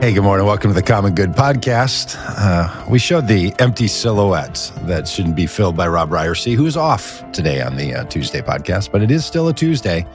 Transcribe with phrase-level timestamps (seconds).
[0.00, 0.46] Hey, good morning.
[0.46, 2.14] Welcome to the Common Good Podcast.
[2.16, 6.76] Uh, we showed the empty silhouettes that shouldn't be filled by Robb Ryerse, who is
[6.76, 10.06] off today on the uh, Tuesday podcast, but it is still a Tuesday.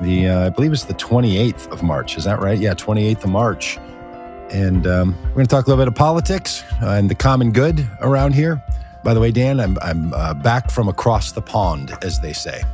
[0.00, 2.18] The uh, I believe it's the 28th of March.
[2.18, 2.58] Is that right?
[2.58, 3.78] Yeah, 28th of March.
[4.50, 7.88] And um, we're going to talk a little bit of politics and the common good
[8.00, 8.60] around here.
[9.04, 12.64] By the way, Dan, I'm, I'm uh, back from across the pond, as they say.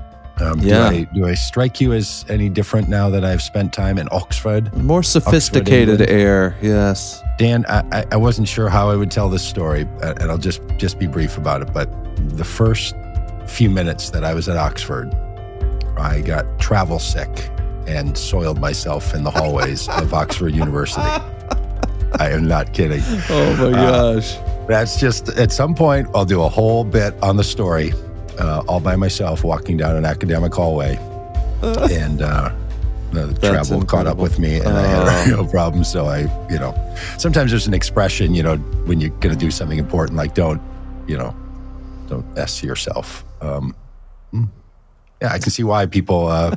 [0.40, 0.90] Um, Yeah.
[0.90, 4.08] Do I, do I strike you as any different now that I've spent time in
[4.10, 4.74] Oxford?
[4.76, 6.10] More sophisticated England.
[6.10, 7.22] air, yes.
[7.38, 10.60] Dan, I, I- wasn't sure how I would tell this story, uh, and I'll just
[10.78, 11.72] just be brief about it.
[11.72, 11.88] But
[12.36, 12.94] the first
[13.46, 15.14] few minutes that I was at Oxford,
[15.98, 17.48] I got travel sick
[17.86, 21.00] and soiled myself in the hallways of Oxford University.
[22.18, 23.02] I am not kidding.
[23.30, 24.36] Oh my Uh, gosh.
[24.68, 27.92] That's just at some point I'll do a whole bit on the story,
[28.40, 30.96] uh, all by myself, walking down an academic hallway,
[31.62, 32.50] and uh,
[33.12, 35.84] the travel caught up with me, and I had a real problem.
[35.84, 36.74] So I, you know,
[37.18, 40.60] sometimes there's an expression, you know, when you're going to do something important, like don't,
[41.06, 41.34] you know,
[42.08, 43.24] don't s yourself.
[43.40, 43.74] Um,
[44.32, 44.48] mm.
[45.20, 46.28] yeah, I can see why people.
[46.28, 46.56] Uh,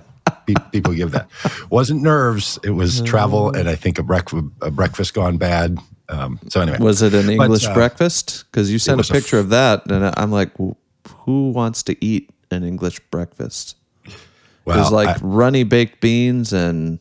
[0.72, 1.30] People give that.
[1.70, 2.60] Wasn't nerves.
[2.64, 5.78] It was travel, and I think a, breakfast a breakfast gone bad.
[6.10, 8.44] Um, so anyway, Was it an English uh, breakfast?
[8.52, 10.76] Because you sent a picture f- of that, and I'm like, "Wh-
[11.08, 13.76] who wants to eat an English breakfast?
[14.06, 14.16] it
[14.66, 17.00] was like I- runny baked beans, and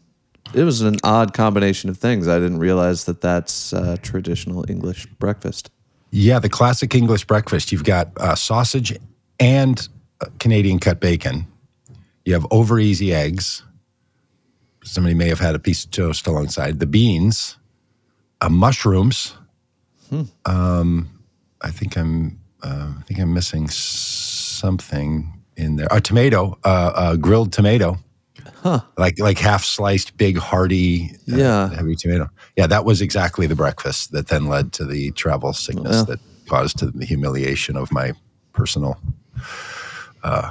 [0.55, 2.27] it was an odd combination of things.
[2.29, 5.71] I didn't realize that that's uh, traditional English breakfast.
[6.11, 7.73] Yeah, the classic English breakfast.
[7.73, 8.95] You've got uh, sausage
[9.41, 9.89] and
[10.21, 11.47] uh, Canadian cut bacon.
[12.25, 13.63] You have over easy eggs.
[14.85, 17.57] Somebody may have had a piece of toast alongside the beans,
[18.41, 19.35] uh, mushrooms.
[20.45, 21.09] Um,
[21.63, 22.39] I think I'm.
[22.63, 25.89] Uh, I think I'm missing something in there.
[25.91, 27.99] A tomato, uh, a grilled tomato,
[28.63, 28.81] Huh.
[28.97, 31.75] like like half sliced, big, hearty, uh, Yeah.
[31.75, 32.29] heavy tomato.
[32.57, 36.05] Yeah, that was exactly the breakfast that then led to the travel sickness Well.
[36.07, 38.13] that caused to the humiliation of my
[38.53, 38.97] personal
[40.23, 40.51] uh,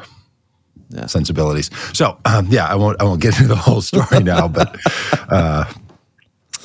[0.90, 1.06] Yeah.
[1.06, 1.69] sensibilities.
[1.94, 4.75] So um, yeah, I won't I won't get into the whole story now, but
[5.30, 5.63] uh,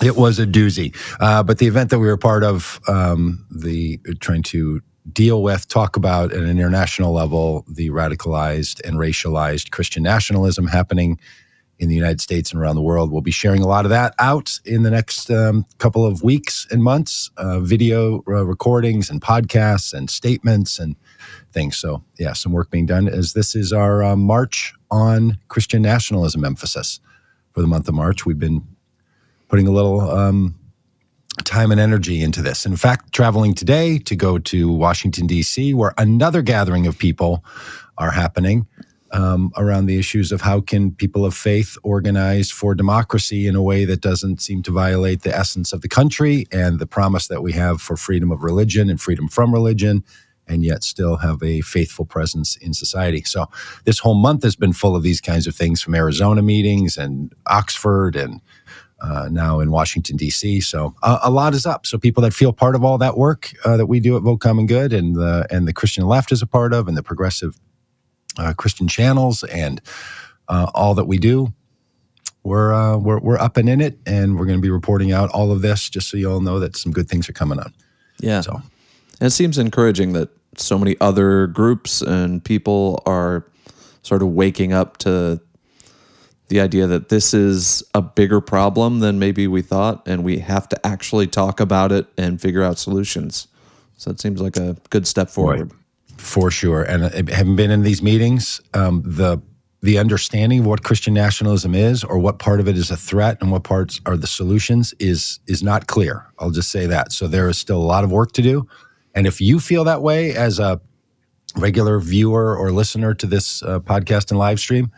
[0.02, 0.94] it was a doozy.
[1.20, 4.80] Uh, but the event that we were part of, um, the trying to
[5.12, 11.18] deal with, talk about at an international level, the radicalized and racialized Christian nationalism happening
[11.78, 13.12] in the United States and around the world.
[13.12, 16.66] We'll be sharing a lot of that out in the next um, couple of weeks
[16.70, 20.96] and months, uh, video uh, recordings and podcasts and statements and
[21.52, 21.76] things.
[21.76, 26.44] So, yeah, some work being done as this is our uh, March on Christian nationalism
[26.44, 27.00] emphasis
[27.52, 28.24] for the month of March.
[28.24, 28.66] We've been
[29.48, 30.58] putting a little um,
[31.44, 32.66] time and energy into this.
[32.66, 37.44] In fact, traveling today to go to Washington, D.C., where another gathering of people
[37.98, 38.66] are happening
[39.12, 43.62] um, around the issues of how can people of faith organize for democracy in a
[43.62, 47.42] way that doesn't seem to violate the essence of the country and the promise that
[47.42, 50.04] we have for freedom of religion and freedom from religion
[50.48, 53.22] and yet still have a faithful presence in society.
[53.22, 53.46] So
[53.84, 57.32] this whole month has been full of these kinds of things from Arizona meetings and
[57.46, 58.40] Oxford and
[59.00, 60.60] uh, now in Washington D.C.
[60.60, 61.86] So uh, a lot is up.
[61.86, 64.38] So people that feel part of all that work uh, that we do at Vote
[64.38, 67.58] Common Good and the and the Christian Left is a part of, and the progressive
[68.38, 69.80] uh, Christian channels and
[70.48, 71.52] uh, all that we do.
[72.42, 75.30] We're, uh, we're we're up and in it, and we're going to be reporting out
[75.30, 77.74] all of this just so you all know that some good things are coming on.
[78.20, 78.40] Yeah.
[78.40, 78.62] So
[79.20, 83.44] And it seems encouraging that so many other groups and people are
[84.02, 85.40] sort of waking up to
[86.48, 90.68] the idea that this is a bigger problem than maybe we thought, and we have
[90.68, 93.48] to actually talk about it and figure out solutions.
[93.96, 95.72] So it seems like a good step forward.
[96.16, 96.82] for sure.
[96.82, 99.40] And uh, having been in these meetings, um, the
[99.82, 103.38] the understanding of what Christian nationalism is, or what part of it is a threat,
[103.40, 106.26] and what parts are the solutions, is is not clear.
[106.38, 107.12] I'll just say that.
[107.12, 108.66] So there is still a lot of work to do.
[109.14, 110.80] And if you feel that way as a
[111.56, 114.90] regular viewer or listener to this uh, podcast and live stream,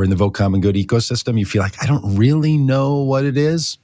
[0.00, 3.24] or in the Vote Common Good ecosystem, you feel like I don't really know what
[3.26, 3.76] it is.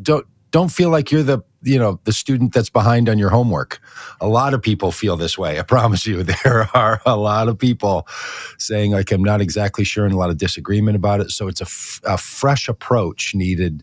[0.00, 3.80] Don't don't feel like you're the you know the student that's behind on your homework.
[4.20, 5.58] A lot of people feel this way.
[5.58, 8.06] I promise you, there are a lot of people
[8.58, 11.30] saying like I'm not exactly sure and a lot of disagreement about it.
[11.32, 13.82] So it's a, f- a fresh approach needed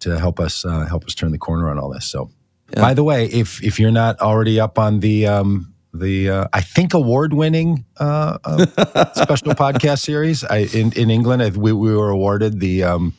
[0.00, 2.06] to help us uh, help us turn the corner on all this.
[2.06, 2.30] So,
[2.72, 2.80] Yeah.
[2.80, 6.60] by the way, if if you're not already up on the um, the uh, I
[6.60, 11.94] think award winning uh, uh, special podcast series I, in in England, I, we we
[11.94, 12.84] were awarded the.
[12.84, 13.14] Um,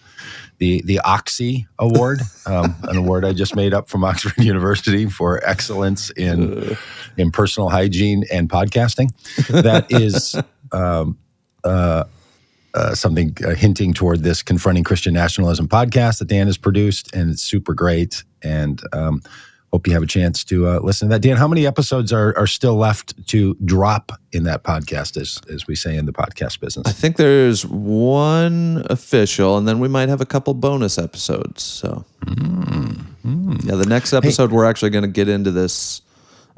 [0.60, 5.42] the the Oxy Award, um, an award I just made up from Oxford University for
[5.48, 6.76] excellence in
[7.18, 9.10] in personal hygiene and podcasting.
[9.48, 10.36] That is
[10.74, 11.18] um,
[11.64, 12.04] uh,
[12.74, 17.32] uh, something uh, hinting toward this confronting Christian nationalism podcast that Dan has produced, and
[17.32, 18.24] it's super great.
[18.44, 19.22] And um,
[19.72, 21.22] hope you have a chance to uh, listen to that.
[21.22, 25.68] Dan, how many episodes are, are still left to drop in that podcast, as as
[25.68, 26.88] we say in the podcast business?
[26.88, 31.64] I think there's one official, and then we might have a couple bonus episodes.
[31.64, 36.02] So, yeah, the next episode we're actually going to get into this,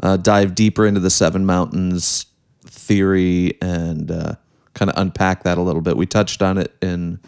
[0.02, 2.26] uh, dive deeper into the Seven Mountains
[2.66, 4.36] theory, and uh,
[4.74, 5.98] kind of unpack that a little bit.
[5.98, 7.20] We touched on it in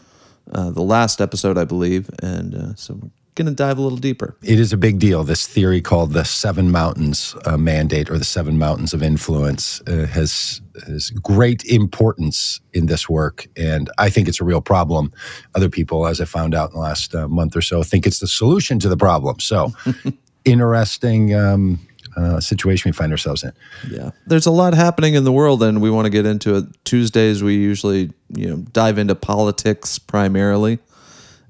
[0.51, 3.97] uh, the last episode, I believe, and uh, so we're going to dive a little
[3.97, 4.35] deeper.
[4.43, 5.23] it is a big deal.
[5.23, 10.07] This theory called the Seven Mountains uh, Mandate or the Seven Mountains of Influence uh,
[10.07, 15.11] has has great importance in this work, and I think it's a real problem.
[15.55, 18.19] Other people, as I found out in the last uh, month or so, think it's
[18.19, 19.39] the solution to the problem.
[19.39, 19.71] So,
[20.45, 21.79] interesting um,
[22.15, 23.51] uh, situation we find ourselves in.
[23.89, 26.65] Yeah, there's a lot happening in the world, and we want to get into it.
[26.85, 30.79] Tuesdays, we usually you know dive into politics primarily,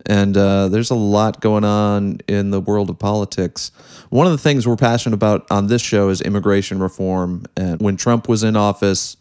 [0.05, 3.71] and uh, there's a lot going on in the world of politics.
[4.09, 7.45] One of the things we're passionate about on this show is immigration reform.
[7.55, 9.17] And when Trump was in office,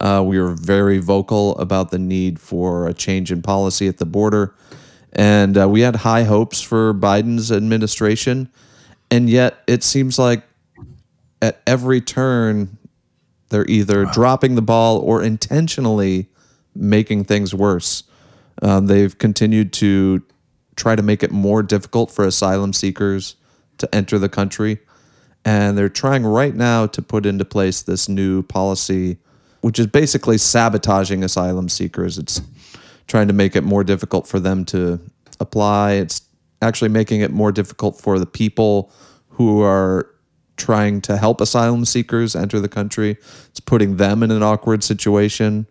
[0.00, 4.06] uh, we were very vocal about the need for a change in policy at the
[4.06, 4.54] border,
[5.12, 8.48] and uh, we had high hopes for Biden's administration,
[9.10, 10.42] and yet it seems like
[11.42, 12.78] at every turn
[13.50, 16.28] they're either dropping the ball or intentionally
[16.74, 18.04] making things worse.
[18.62, 20.22] Um, they've continued to
[20.76, 23.36] try to make it more difficult for asylum seekers
[23.78, 24.78] to enter the country.
[25.44, 29.18] And they're trying right now to put into place this new policy,
[29.62, 32.18] which is basically sabotaging asylum seekers.
[32.18, 32.40] It's
[33.06, 35.00] trying to make it more difficult for them to
[35.40, 35.92] apply.
[35.92, 36.22] It's
[36.62, 38.92] actually making it more difficult for the people
[39.28, 40.10] who are
[40.56, 43.16] trying to help asylum seekers enter the country.
[43.48, 45.66] It's putting them in an awkward situation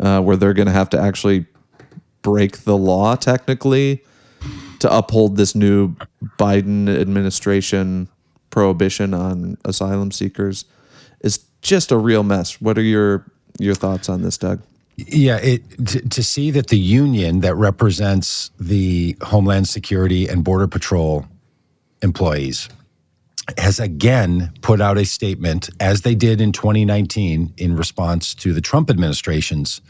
[0.00, 1.46] uh, where they're going to have to actually
[2.24, 4.02] break the law technically
[4.80, 5.94] to uphold this new
[6.38, 8.08] Biden administration
[8.50, 10.64] prohibition on asylum seekers.
[11.20, 12.60] is just a real mess.
[12.60, 13.24] What are your
[13.60, 14.62] your thoughts on this, Doug?
[14.96, 20.66] Yeah, it to, to see that the union that represents the Homeland Security and Border
[20.66, 21.26] Patrol
[22.02, 22.68] employees
[23.58, 28.60] has again put out a statement, as they did in 2019, in response to the
[28.60, 29.80] Trump administration's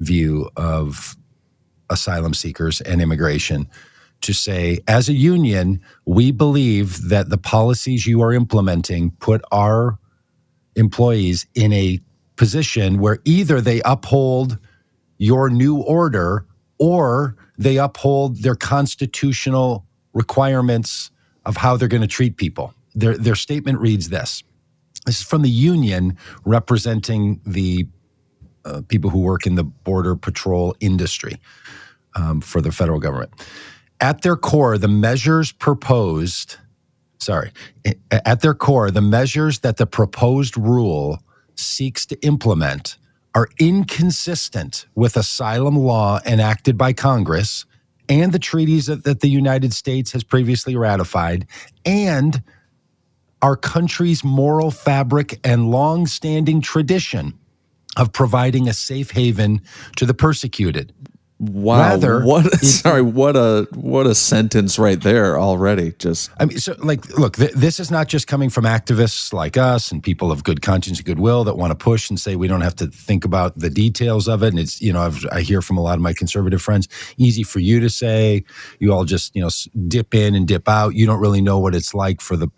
[0.00, 1.16] view of
[1.90, 3.68] asylum seekers and immigration,
[4.22, 9.98] to say, as a union, we believe that the policies you are implementing put our
[10.74, 12.00] employees in a
[12.36, 14.58] position where either they uphold
[15.18, 16.46] your new order
[16.78, 21.10] or they uphold their constitutional requirements
[21.46, 22.74] of how they're going to treat people.
[22.94, 24.42] Their, their statement reads this
[25.06, 27.86] this is from the union representing the
[28.66, 31.38] uh, people who work in the border patrol industry
[32.14, 33.30] um, for the federal government.
[34.00, 36.56] At their core, the measures proposed,
[37.18, 37.52] sorry,
[38.10, 41.22] at their core, the measures that the proposed rule
[41.54, 42.98] seeks to implement
[43.34, 47.64] are inconsistent with asylum law enacted by Congress
[48.08, 51.46] and the treaties that, that the United States has previously ratified
[51.84, 52.42] and
[53.42, 57.38] our country's moral fabric and long-standing tradition
[57.96, 59.60] of providing a safe haven
[59.96, 60.92] to the persecuted.
[61.38, 61.80] Wow!
[61.80, 62.50] Rather, what?
[62.64, 65.92] sorry, what a what a sentence right there already.
[65.98, 69.58] Just I mean, so like, look, th- this is not just coming from activists like
[69.58, 72.48] us and people of good conscience and goodwill that want to push and say we
[72.48, 74.48] don't have to think about the details of it.
[74.48, 77.42] And it's, you know, I've, I hear from a lot of my conservative friends, easy
[77.42, 78.42] for you to say.
[78.78, 79.50] You all just, you know,
[79.88, 80.94] dip in and dip out.
[80.94, 82.48] You don't really know what it's like for the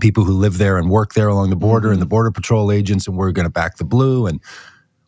[0.00, 2.10] people who live there and work there along the border and the mm-hmm.
[2.10, 4.26] border patrol agents, and we're going to back the blue.
[4.26, 4.40] And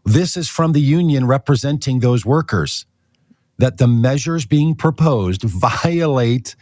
[0.04, 2.86] this is from the union representing those workers
[3.58, 6.56] that the measures being proposed violate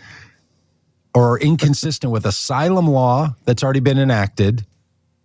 [1.15, 4.67] or are inconsistent with asylum law that's already been enacted,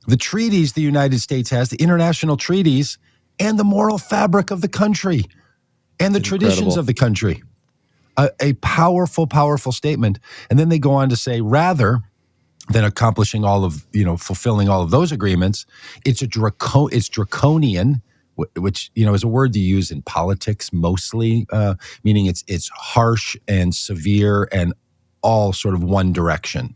[0.07, 2.97] the treaties the United States has, the international treaties,
[3.39, 5.25] and the moral fabric of the country
[5.99, 6.79] and the traditions Incredible.
[6.79, 7.43] of the country.
[8.17, 10.19] A, a powerful, powerful statement.
[10.49, 12.01] And then they go on to say, rather
[12.69, 15.65] than accomplishing all of, you know, fulfilling all of those agreements,
[16.05, 18.01] it's a draco- it's draconian,
[18.57, 22.69] which you know is a word you use in politics mostly, uh, meaning it's it's
[22.69, 24.73] harsh and severe and
[25.21, 26.75] all sort of one direction.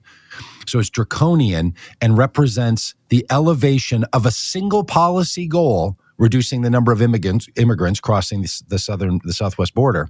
[0.67, 6.91] So it's draconian and represents the elevation of a single policy goal, reducing the number
[6.91, 10.09] of immigrants immigrants crossing the, the southern the southwest border,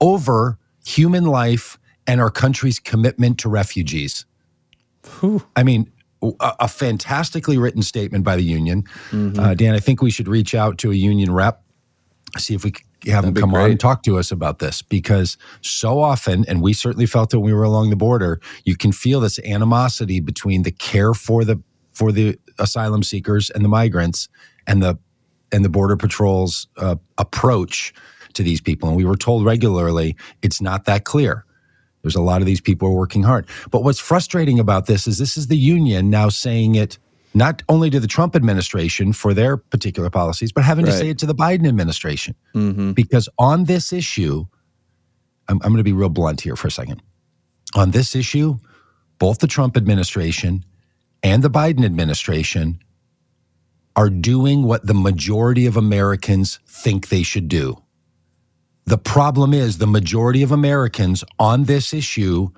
[0.00, 4.24] over human life and our country's commitment to refugees.
[5.56, 5.90] I mean,
[6.22, 8.84] a, a fantastically written statement by the union.
[9.38, 11.62] Uh, Dan, I think we should reach out to a union rep,
[12.38, 12.72] see if we
[13.06, 16.60] have That'd him come on and talk to us about this because so often, and
[16.60, 20.20] we certainly felt it when we were along the border, you can feel this animosity
[20.20, 24.28] between the care for the for the asylum seekers and the migrants
[24.66, 24.98] and the
[25.52, 27.92] and the border patrol's uh, approach
[28.34, 28.88] to these people.
[28.88, 31.44] And we were told regularly it's not that clear.
[32.02, 33.46] There's a lot of these people are working hard.
[33.70, 36.98] But what's frustrating about this is this is the union now saying it
[37.34, 41.18] not only to the Trump administration for their particular policies, but having to say it
[41.18, 42.34] to the Biden administration.
[42.52, 44.46] hmm Because on this issue,
[45.48, 47.02] I'm, I'm going to be real blunt here for a second.
[47.74, 48.58] On this issue,
[49.18, 50.64] both the Trump administration
[51.22, 52.80] and the Biden administration
[53.94, 57.80] are doing what the majority of Americans think they should do.
[58.86, 62.48] The problem is the majority of Americans on this issue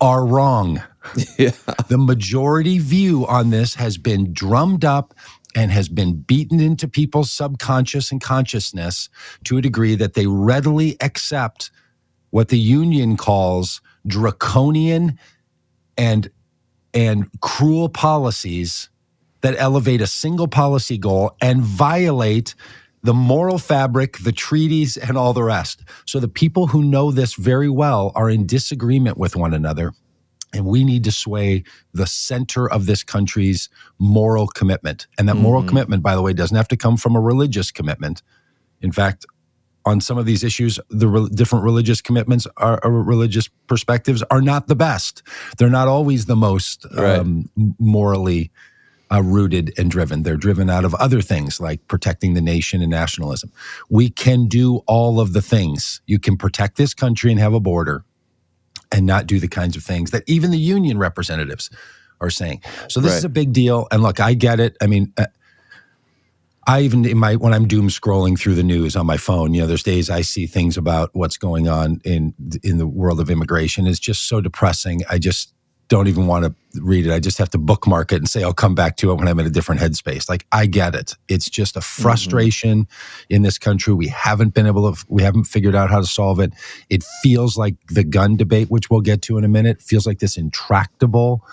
[0.00, 0.82] are wrong.
[1.38, 1.52] Yeah.
[1.86, 5.14] The majority view on this has been drummed up
[5.54, 9.08] and has been beaten into people's subconscious and consciousness
[9.44, 11.70] to a degree that they readily accept
[12.30, 15.18] what the union calls draconian
[15.96, 16.28] and
[16.92, 18.90] and cruel policies
[19.42, 22.54] that elevate a single policy goal and violate
[23.02, 25.82] the moral fabric, the treaties, and all the rest.
[26.06, 29.92] So the people who know this very well are in disagreement with one another.
[30.52, 35.06] And we need to sway the center of this country's moral commitment.
[35.18, 35.68] And that moral Mhm.
[35.68, 38.22] commitment, by the way, doesn't have to come from a religious commitment.
[38.80, 39.26] In fact,
[39.84, 44.40] on some of these issues, the re- different religious commitments are, or religious perspectives are
[44.42, 45.22] not the best.
[45.58, 47.20] They're not always the most Right.
[47.20, 48.50] um, morally
[49.12, 50.22] uh, rooted and driven.
[50.22, 53.52] They're driven out of other things like protecting the nation and nationalism.
[53.88, 56.00] We can do all of the things.
[56.06, 58.04] You can protect this country and have a border
[58.92, 61.70] and not do the kinds of things that even the union representatives
[62.20, 62.62] are saying.
[62.88, 63.86] So this is a big deal.
[63.90, 64.76] And look, I get it.
[64.80, 65.26] I mean, uh,
[66.66, 69.60] I even in my when I'm doom scrolling through the news on my phone, you
[69.60, 73.30] know, there's days I see things about what's going on in in the world of
[73.30, 73.86] immigration.
[73.86, 75.02] It's just so depressing.
[75.08, 75.54] I just
[75.88, 77.12] don't even want to read it.
[77.12, 79.38] I just have to bookmark it and say I'll come back to it when I'm
[79.38, 80.28] in a different headspace.
[80.28, 81.14] Like I get it.
[81.28, 82.86] It's just a frustration
[83.30, 83.94] in this country.
[83.94, 86.52] We haven't been able to we haven't figured out how to solve it.
[86.90, 90.18] It feels like the gun debate, which we'll get to in a minute, feels like
[90.18, 91.44] this intractable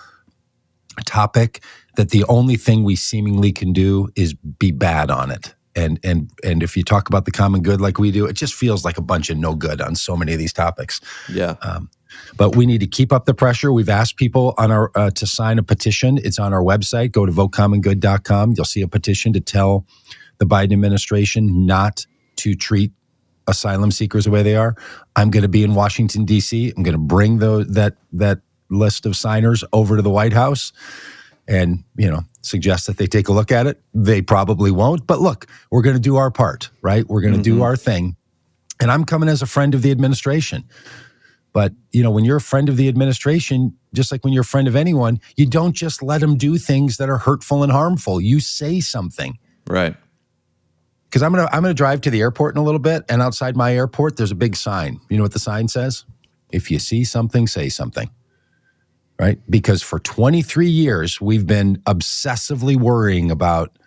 [1.04, 1.62] topic
[1.96, 5.54] that the only thing we seemingly can do is be bad on it.
[5.76, 8.54] And and and if you talk about the common good like we do, it just
[8.54, 11.00] feels like a bunch of no good on so many of these topics.
[11.28, 11.56] Yeah.
[11.62, 11.90] Um,
[12.36, 13.72] but we need to keep up the pressure.
[13.72, 16.18] We've asked people on our uh, to sign a petition.
[16.18, 17.12] It's on our website.
[17.12, 18.54] Go to votecommongood.com.
[18.56, 19.86] You'll see a petition to tell
[20.38, 22.06] the Biden administration not
[22.36, 22.92] to treat
[23.46, 24.74] asylum seekers the way they are.
[25.16, 26.72] I'm going to be in Washington D.C.
[26.76, 28.40] I'm going to bring those that that
[28.70, 30.72] list of signers over to the White House
[31.46, 33.80] and you know suggest that they take a look at it.
[33.94, 37.06] They probably won't, but look, we're going to do our part, right?
[37.08, 37.62] We're going to do Mhm.
[37.62, 38.16] our thing.
[38.80, 40.64] And I'm coming as a friend of the administration.
[41.54, 44.44] But you know, when you're a friend of the administration, just like when you're a
[44.44, 48.20] friend of anyone, you don't just let them do things that are hurtful and harmful.
[48.20, 49.38] You say something.
[49.68, 49.96] Right.
[51.04, 53.56] Because I'm gonna I'm gonna drive to the airport in a little bit, and outside
[53.56, 55.00] my airport, there's a big sign.
[55.08, 56.04] You know what the sign says?
[56.50, 58.10] If you see something, say something.
[59.16, 59.38] Right?
[59.48, 63.78] Because for 23 years, we've been obsessively worrying about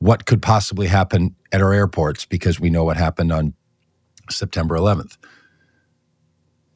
[0.00, 3.54] what could possibly happen at our airports because we know what happened on
[4.28, 5.16] September 11th.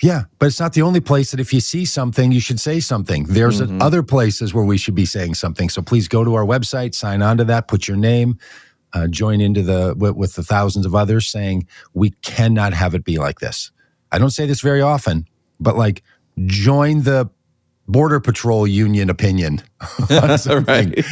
[0.05, 2.79] Yeah, but it's not the only place that if you see something, you should say
[2.81, 3.25] something.
[3.25, 3.81] There's Mhm.
[3.83, 5.71] other places where we should be saying something.
[5.71, 8.37] So please go to our website, sign on to that, put your name,
[8.93, 13.03] uh, join into the with, with the thousands of others saying we cannot have it
[13.05, 13.71] be like this.
[14.13, 15.27] I don't say this very often,
[15.59, 16.03] but like
[16.45, 17.31] join the
[17.89, 19.63] border patrol union opinion
[20.11, 21.05] on something right.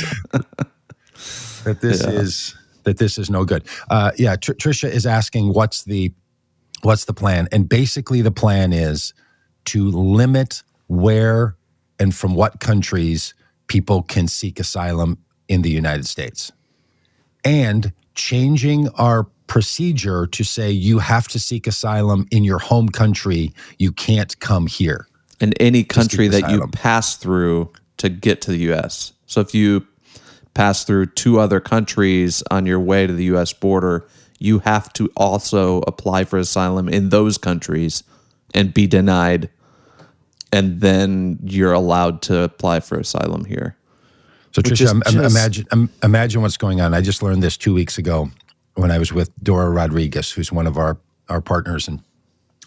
[1.65, 2.11] that this Yeah.
[2.11, 3.63] is that this is no good.
[3.89, 6.13] Uh, yeah, Tr- Trisha is asking what's the
[6.83, 9.15] what's the plan, and basically the plan is
[9.67, 11.57] to limit where
[11.99, 13.35] and from what countries
[13.67, 15.17] people can seek asylum
[15.49, 16.53] in the United States,
[17.45, 23.53] and changing our procedure to say you have to seek asylum in your home country.
[23.79, 25.07] You can't come here.
[25.43, 29.13] in any country that you pass through to get to the US.
[29.27, 29.85] So if you
[30.55, 34.07] pass through two other countries on your way to the US border,
[34.43, 38.03] you have to also apply for asylum in those countries
[38.55, 39.49] and be denied
[40.53, 43.75] and then you're allowed to apply for asylum here.
[44.53, 46.93] So Which Tricia, is im- im- just- imagine im- imagine what's going on.
[46.93, 48.31] I just learned this two weeks ago
[48.75, 52.01] when I was with Dora Rodriguez, who's one of our our partners, and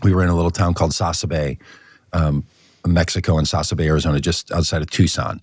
[0.02, 1.60] we were in a little town called Sasabe,
[2.14, 2.44] um,
[2.88, 5.42] Mexico, and Sasabe, Arizona, just outside of Tucson.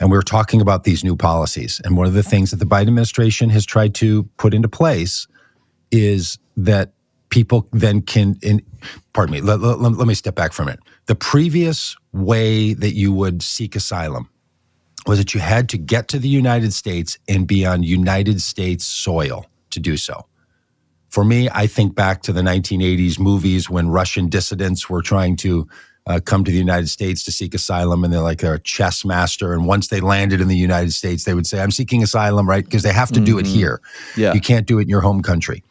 [0.00, 1.80] And we were talking about these new policies.
[1.84, 5.26] And one of the things that the Biden administration has tried to put into place
[5.92, 6.92] is that
[7.28, 8.60] people then can, in,
[9.12, 10.80] pardon me, let, let, let me step back from it.
[11.06, 14.28] The previous way that you would seek asylum
[15.06, 18.84] was that you had to get to the United States and be on United States
[18.84, 20.26] soil to do so.
[21.08, 25.68] For me, I think back to the 1980s movies when Russian dissidents were trying to
[26.06, 29.52] uh, come to the United States to seek asylum, and they're like a chess master.
[29.52, 32.64] And once they landed in the United States, they would say, "I'm seeking asylum," right?
[32.64, 33.80] Because they have to do it here.
[34.16, 34.32] Yeah.
[34.32, 35.62] You can't do it in your home country.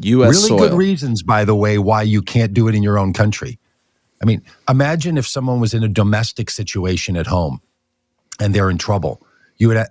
[0.00, 0.30] U.S.
[0.30, 0.58] really soil.
[0.58, 3.58] good reasons, by the way, why you can't do it in your own country.
[4.22, 7.60] I mean, imagine if someone was in a domestic situation at home
[8.40, 9.24] and they're in trouble.
[9.56, 9.86] You would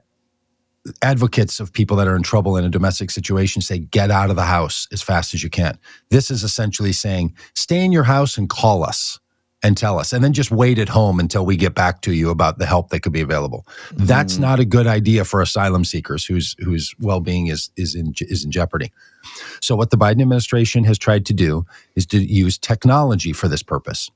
[1.01, 4.35] advocates of people that are in trouble in a domestic situation say, get out of
[4.35, 5.77] the house as fast as you can.
[6.09, 9.19] This is essentially saying, stay in your house and call us
[9.63, 12.29] and tell us, and then just wait at home until we get back to you
[12.29, 13.65] about the help that could be available.
[13.93, 14.41] That's mm.
[14.41, 18.45] not a good idea for asylum seekers whose whose well being is is in is
[18.45, 18.91] in jeopardy.
[19.61, 23.63] So, what the Biden administration has tried to do is to use technology for this
[23.63, 24.11] purpose.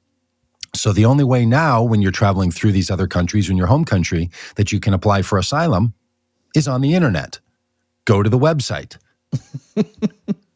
[0.75, 3.83] So, the only way now, when you're traveling through these other countries in your home
[3.83, 5.93] country, that you can apply for asylum
[6.55, 7.39] is on the internet.
[8.05, 8.97] Go to the website.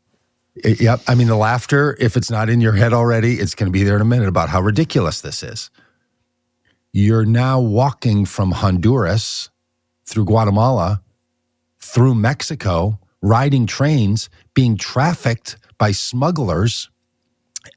[0.63, 1.01] yep.
[1.07, 3.83] I mean, the laughter, if it's not in your head already, it's going to be
[3.83, 5.69] there in a minute about how ridiculous this is.
[6.93, 9.50] You're now walking from Honduras
[10.05, 11.01] through Guatemala,
[11.79, 16.89] through Mexico, riding trains, being trafficked by smugglers,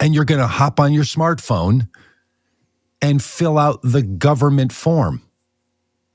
[0.00, 1.88] and you're going to hop on your smartphone
[3.00, 5.23] and fill out the government form.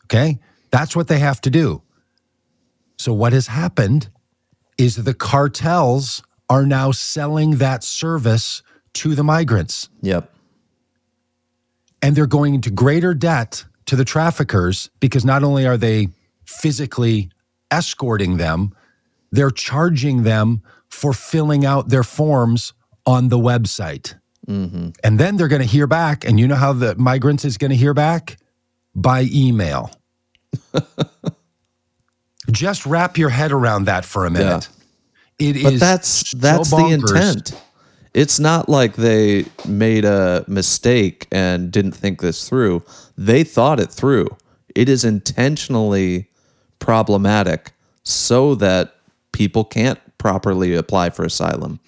[0.05, 0.39] Okay?
[0.72, 1.82] That's what they have to do.
[2.98, 4.10] So, what has happened
[4.77, 6.24] is the cartels
[6.54, 8.62] are now selling that service
[8.94, 10.32] to the migrants, Yep.
[12.04, 16.10] and they're going into greater debt to the traffickers because not only are they
[16.46, 17.30] physically
[17.72, 18.72] escorting them,
[19.32, 22.74] they're charging them for filling out their forms
[23.08, 24.14] on the website.
[24.48, 24.90] Mm-hmm.
[25.04, 26.24] And then they're going to hear back.
[26.24, 28.38] And you know how the migrants is going to hear back?
[28.94, 29.89] By email.
[32.52, 34.70] Just wrap your head around that for a minute.
[35.39, 37.54] It is But that's so that's the intent.
[38.13, 42.84] It's not like they made a mistake and didn't think this through.
[43.17, 44.28] They thought it through.
[44.76, 46.30] It is intentionally
[46.80, 47.72] problematic
[48.04, 48.96] so that
[49.32, 51.80] people can't properly apply for asylum.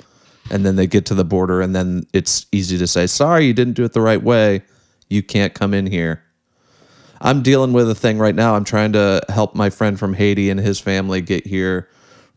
[0.50, 3.54] And then they get to the border and then it's easy to say, "Sorry, you
[3.54, 4.64] didn't do it the right way.
[5.10, 6.22] You can't come in here."
[7.22, 8.56] I'm dealing with a thing right now.
[8.56, 11.88] I'm trying to help my friend from Haiti and his family get here,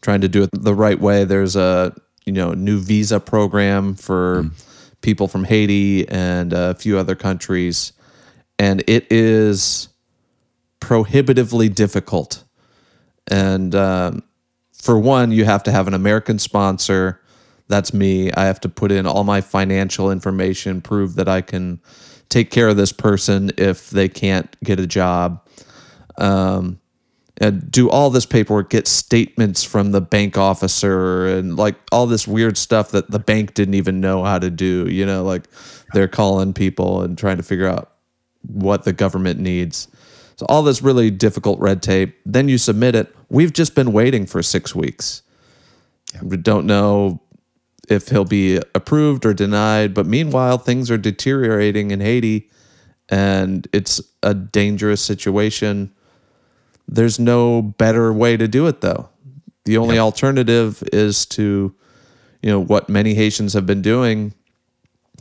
[0.01, 1.25] trying to do it the right way.
[1.25, 4.51] There's a you know new visa program for
[5.01, 7.93] people from Haiti and a few other countries,
[8.59, 9.89] and it is
[10.81, 12.45] prohibitively difficult.
[13.31, 14.23] And um,
[14.73, 17.21] for one, you have to have an American sponsor.
[17.69, 18.33] That's me.
[18.33, 21.81] I have to put in all my financial information, prove that I can
[22.29, 25.47] take care of this person if they can't get a job.
[26.17, 26.81] Um,
[27.41, 32.27] and do all this paperwork, get statements from the bank officer, and like all this
[32.27, 34.89] weird stuff that the bank didn't even know how to do.
[34.89, 35.45] You know, like
[35.93, 37.93] they're calling people and trying to figure out
[38.43, 39.89] what the government needs.
[40.37, 42.17] So all this really difficult red tape.
[42.25, 43.15] Then you submit it.
[43.29, 45.23] We've just been waiting for six weeks.
[46.23, 47.21] We don't know
[47.89, 49.95] if he'll be approved or denied.
[49.95, 52.51] But meanwhile, things are deteriorating in Haiti,
[53.09, 55.93] and it's a dangerous situation.
[56.89, 59.09] There's no better way to do it, though.
[59.65, 61.75] The only alternative is to,
[62.43, 64.33] you know, what many Haitians have been doing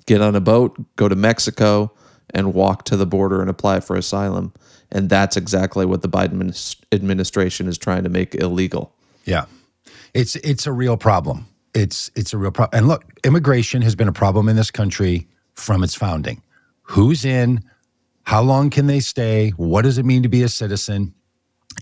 [0.07, 1.91] get on a boat, go to Mexico,
[2.31, 4.53] and walk to the border and apply for asylum.
[4.91, 8.95] And that's exactly what the Biden administration is trying to make illegal.
[9.25, 9.45] Yeah,
[10.13, 11.47] it's it's a real problem.
[11.73, 12.77] It's it's a real problem.
[12.77, 16.41] And look, immigration has been a problem in this country from its founding.
[16.83, 17.63] Who's in?
[18.23, 19.49] How long can they stay?
[19.51, 21.13] What does it mean to be a citizen?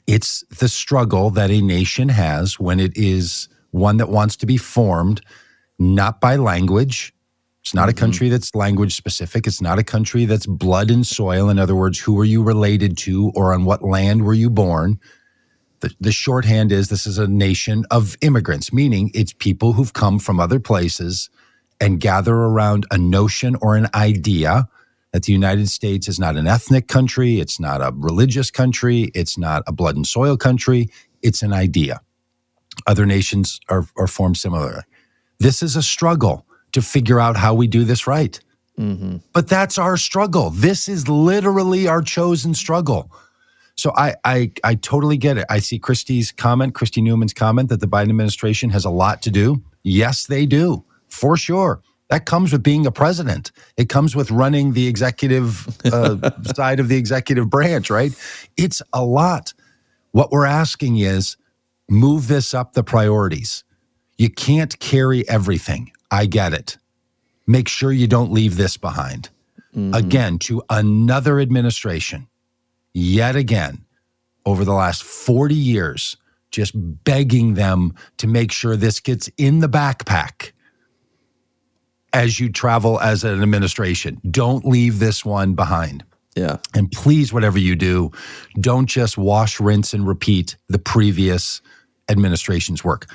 [0.08, 4.58] It's the struggle that a nation has when it is one that wants to be
[4.58, 5.22] formed
[5.78, 7.14] not by language.
[7.62, 8.00] It's not a mm-hmm.
[8.00, 9.48] country that's language specific.
[9.48, 11.50] It's not a country that's blood and soil.
[11.50, 15.00] In other words, who are you related to or on what land were you born?
[15.80, 20.20] The, the shorthand is this is a nation of immigrants, meaning it's people who've come
[20.20, 21.30] from other places
[21.82, 24.70] and gather around a notion or an idea
[25.16, 29.38] that the United States is not an ethnic country, it's not a religious country, it's
[29.38, 30.90] not a blood and soil country,
[31.22, 32.02] it's an idea.
[32.86, 34.82] Other nations are, are formed similarly.
[35.40, 38.38] This is a struggle to figure out how we do this right.
[38.78, 39.20] Mm-hmm.
[39.32, 40.50] But that's our struggle.
[40.50, 43.10] This is literally our chosen struggle.
[43.78, 45.46] So I, I I totally get it.
[45.50, 49.32] I see Christie's comment, Christy Newman's comment that the Biden administration has a lot to
[49.32, 49.64] do.
[49.82, 50.84] Yes, they do.
[51.08, 51.82] for sure.
[52.10, 53.52] That comes with being a president.
[53.78, 58.14] It comes with running the executive uh, side of the executive branch, right?
[58.58, 59.54] It's a lot.
[60.12, 61.36] What we're asking is
[61.90, 63.64] move this up the priorities.
[64.18, 65.92] You can't carry everything.
[66.12, 66.78] I get it.
[67.48, 69.30] Make sure you don't leave this behind.
[69.94, 72.28] Again, to another administration,
[72.94, 73.84] yet again,
[74.46, 76.16] over the last 40 years,
[76.50, 76.72] just
[77.04, 80.54] begging them to make sure this gets in the backpack
[82.16, 84.22] as you travel as an administration.
[84.32, 86.04] Don't leave this one behind.
[86.34, 86.58] Yeah.
[86.74, 88.12] And please, whatever you do,
[88.60, 91.62] don't just wash, rinse, and repeat the previous
[92.10, 93.08] administration's work.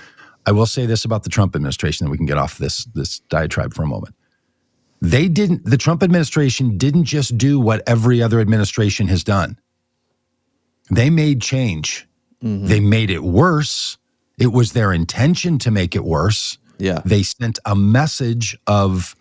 [0.46, 3.20] I will say this about the Trump administration, that we can get off this this
[3.30, 4.14] diatribe for a moment.
[5.00, 5.64] They didn't.
[5.64, 9.58] The Trump administration didn't just do what every other administration has done.
[10.90, 12.06] They made change.
[12.42, 12.66] Mm-hmm.
[12.66, 13.96] They made it worse.
[14.38, 16.58] It was their intention to make it worse.
[16.80, 17.00] Yeah.
[17.04, 19.14] They sent a message of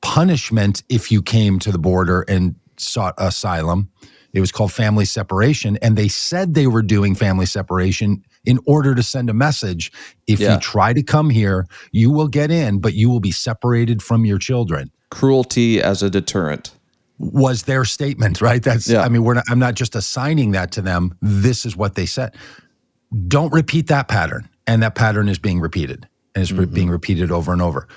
[0.00, 3.90] punishment if you came to the border and sought asylum.
[4.32, 5.76] It was called family separation.
[5.80, 9.92] And they said they were doing family separation in order to send a message.
[10.26, 10.54] If Yeah.
[10.54, 14.24] you try to come here, you will get in, but you will be separated from
[14.26, 14.90] your children.
[15.10, 16.72] Cruelty as a deterrent.
[17.18, 18.62] Was their statement, right?
[18.62, 19.02] That's, Yeah.
[19.02, 21.14] I mean, we're not, I'm not just assigning that to them.
[21.22, 22.34] This is what they said.
[23.28, 24.48] Don't repeat that pattern.
[24.66, 26.92] And that pattern is being repeated and is re- being mm-hmm.
[26.92, 27.88] repeated over and over.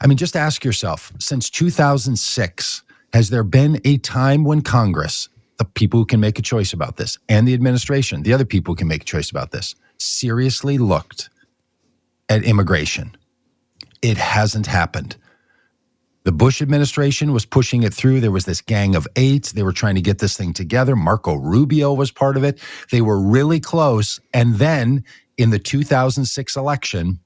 [0.00, 5.64] I mean, just ask yourself since 2006, has there been a time when Congress, the
[5.64, 8.76] people who can make a choice about this, and the administration, the other people who
[8.76, 11.30] can make a choice about this, seriously looked
[12.28, 13.16] at immigration?
[14.02, 15.16] It hasn't happened.
[16.24, 18.20] The Bush administration was pushing it through.
[18.20, 19.52] There was this gang of eight.
[19.54, 20.94] They were trying to get this thing together.
[20.94, 22.60] Marco Rubio was part of it.
[22.90, 24.20] They were really close.
[24.34, 25.04] And then
[25.38, 27.18] in the 2006 election,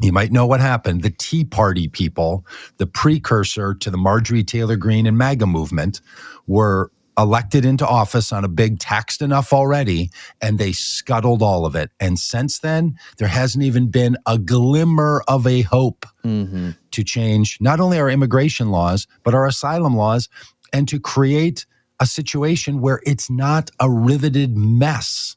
[0.00, 1.02] you might know what happened.
[1.02, 2.44] The Tea Party people,
[2.76, 6.00] the precursor to the Marjorie Taylor Greene and MAGA movement,
[6.46, 11.74] were elected into office on a big taxed enough already, and they scuttled all of
[11.74, 11.90] it.
[11.98, 16.72] And since then, there hasn't even been a glimmer of a hope mm-hmm.
[16.90, 20.28] to change not only our immigration laws, but our asylum laws,
[20.72, 21.64] and to create
[22.00, 25.35] a situation where it's not a riveted mess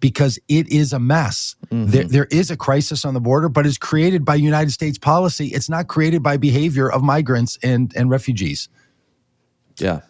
[0.00, 1.56] because it is a mess.
[1.70, 1.90] Mm-hmm.
[1.90, 5.48] There, there is a crisis on the border, but it's created by United States policy.
[5.48, 8.68] It's not created by behavior of migrants and, and refugees.
[9.78, 10.00] Yeah.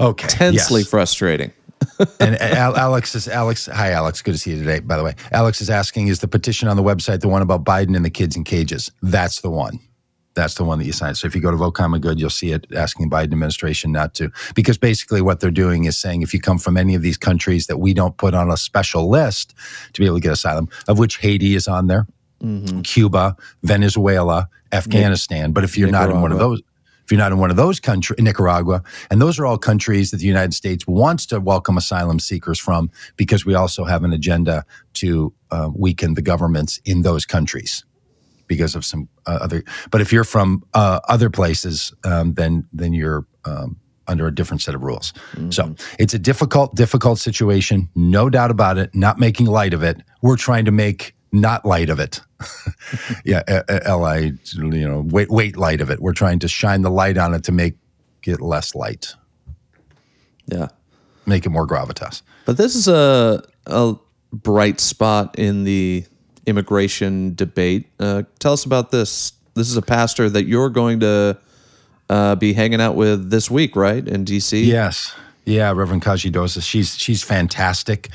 [0.00, 0.88] Okay, Intensely yes.
[0.88, 1.52] frustrating.
[2.20, 3.66] and uh, Alex is Alex.
[3.66, 4.22] Hi, Alex.
[4.22, 4.80] Good to see you today.
[4.80, 7.64] By the way, Alex is asking: Is the petition on the website the one about
[7.64, 8.90] Biden and the kids in cages?
[9.02, 9.78] That's the one.
[10.34, 11.16] That's the one that you signed.
[11.16, 13.92] So if you go to Vote Common Good, you'll see it asking the Biden administration
[13.92, 17.02] not to, because basically what they're doing is saying if you come from any of
[17.02, 19.54] these countries that we don't put on a special list
[19.92, 22.06] to be able to get asylum, of which Haiti is on there,
[22.82, 25.52] Cuba, Venezuela, Afghanistan.
[25.52, 26.60] But if you're not in one of those,
[27.04, 30.18] if you're not in one of those countries, Nicaragua, and those are all countries that
[30.18, 34.64] the United States wants to welcome asylum seekers from, because we also have an agenda
[34.94, 37.84] to uh, weaken the governments in those countries
[38.46, 39.64] because of some uh, other.
[39.90, 43.76] But if you're from uh, other places, um, then then you're um,
[44.06, 45.12] under a different set of rules.
[45.50, 48.94] So it's a difficult, difficult situation, no doubt about it.
[48.94, 50.02] Not making light of it.
[50.22, 52.20] We're trying to make not light of it.
[53.24, 53.42] yeah,
[53.84, 56.00] L I, you know, wait, wait, light of it.
[56.00, 57.74] We're trying to shine the light on it to make
[58.24, 59.14] it less light,
[60.46, 60.68] Yeah.
[61.26, 62.22] make it more gravitas.
[62.44, 63.94] But this is a a
[64.32, 66.04] bright spot in the
[66.46, 67.86] immigration debate.
[67.98, 69.32] Uh, tell us about this.
[69.54, 71.38] This is a pastor that you're going to
[72.08, 74.66] uh, be hanging out with this week, right, in DC?
[74.66, 75.14] Yes.
[75.44, 76.62] Yeah, Reverend Kaji Dousa.
[76.62, 78.08] She's she's fantastic.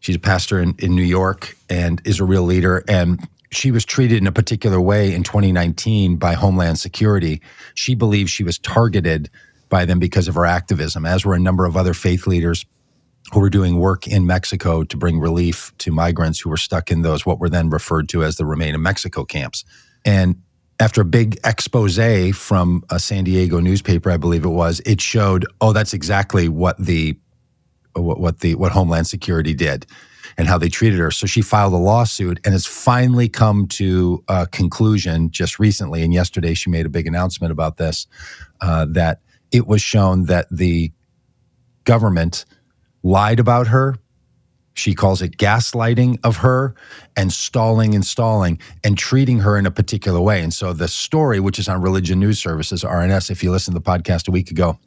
[0.00, 2.84] She's a pastor in, in New York and is a real leader.
[2.88, 7.40] And she was treated in a particular way in 2019 by Homeland Security.
[7.74, 9.30] She believes she was targeted
[9.70, 12.66] by them because of her activism, as were a number of other faith leaders
[13.32, 17.02] who were doing work in Mexico to bring relief to migrants who were stuck in
[17.02, 19.64] those what were then referred to as the Remain in Mexico camps.
[20.04, 20.42] And
[20.80, 21.98] after a big expose
[22.36, 26.76] from a San Diego newspaper, I believe it was, it showed, oh, that's exactly what
[26.78, 27.16] the
[27.94, 29.86] what, what the what Homeland Security did
[30.36, 31.10] and how they treated her.
[31.10, 36.02] So she filed a lawsuit and has finally come to a conclusion just recently.
[36.02, 38.06] And yesterday she made a big announcement about this
[38.60, 39.20] uh, that
[39.52, 40.90] it was shown that the
[41.84, 42.44] government
[43.04, 43.94] lied about her.
[44.76, 46.74] She calls it gaslighting of her
[47.16, 50.42] and stalling and stalling and treating her in a particular way.
[50.42, 53.80] And so the story, which is on Religion News Services, RNS, if you listened to
[53.80, 54.80] the podcast a week ago,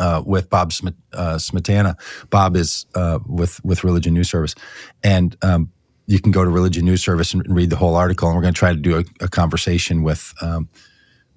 [0.00, 1.96] uh, with Bob Smit, uh, Smietana.
[2.30, 4.54] Bob is uh, with with Religion News Service,
[5.04, 5.70] and um,
[6.06, 8.28] you can go to Religion News Service and, read the whole article.
[8.28, 10.68] And we're going to try to do a, a conversation with um,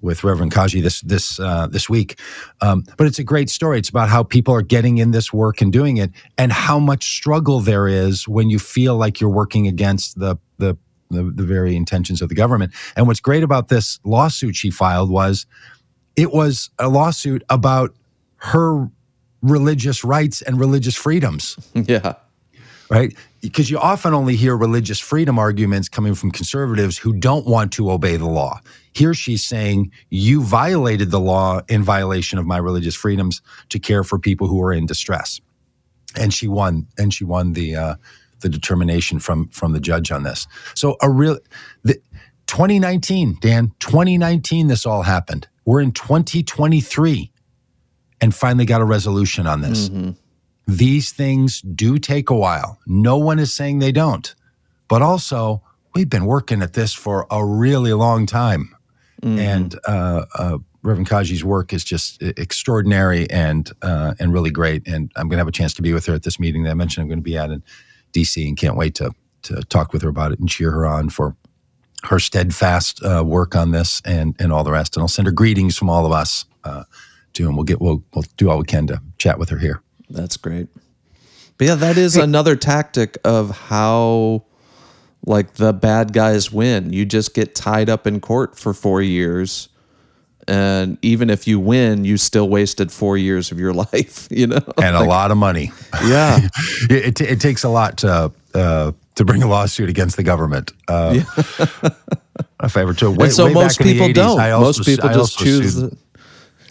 [0.00, 2.18] with Reverend Kaji this this uh, this week.
[2.60, 3.78] Um, but it's a great story.
[3.78, 7.04] It's about how people are getting in this work and doing it, and how much
[7.16, 10.76] struggle there is when you feel like you're working against the the
[11.10, 12.72] the, the very intentions of the government.
[12.96, 15.46] And what's great about this lawsuit she filed was
[16.16, 17.94] it was a lawsuit about
[18.38, 18.88] her
[19.42, 22.14] religious rights and religious freedoms Yeah.
[22.90, 23.14] right?
[23.40, 27.90] Because you often only hear religious freedom arguments coming from conservatives who don't want to
[27.90, 28.60] obey the law.
[28.96, 34.02] Here she's saying, You violated the law in violation of my religious freedoms to care
[34.04, 35.40] for people who are in distress.
[36.18, 37.94] And she won, and she won the uh,
[38.40, 40.46] the determination from from the judge on this.
[40.74, 41.38] So a real
[41.82, 42.00] the,
[42.46, 45.48] 2019, Dan, 2019, this all happened.
[45.64, 47.32] We're in 2023
[48.20, 49.90] and finally got a resolution on this
[50.66, 52.78] these things do take a while.
[52.86, 54.34] No one is saying they don't.
[54.88, 55.62] But also,
[55.94, 58.75] we've been working at this for a really long time.
[59.22, 64.86] And uh, uh, Reverend Kaji's work is just extraordinary and uh, and really great.
[64.86, 66.70] And I'm going to have a chance to be with her at this meeting that
[66.70, 67.62] I mentioned I'm going to be at in
[68.12, 71.08] DC and can't wait to, to talk with her about it and cheer her on
[71.08, 71.36] for
[72.04, 74.96] her steadfast uh, work on this and, and all the rest.
[74.96, 76.84] And I'll send her greetings from all of us uh,
[77.34, 79.82] to and we'll get we'll, we'll do all we can to chat with her here.
[80.08, 80.68] That's great.
[81.58, 84.44] But yeah, that is another tactic of how
[85.26, 86.92] like the bad guys win.
[86.92, 89.68] You just get tied up in court for 4 years
[90.48, 94.62] and even if you win, you still wasted 4 years of your life, you know.
[94.80, 95.72] and a lot of money.
[96.04, 96.38] Yeah.
[96.88, 100.72] it, it, it takes a lot to uh, to bring a lawsuit against the government.
[100.88, 101.20] Uh,
[102.62, 104.40] If I ever to way, and so most back in the people 80s, don't.
[104.40, 105.96] I also, most people I just choose the,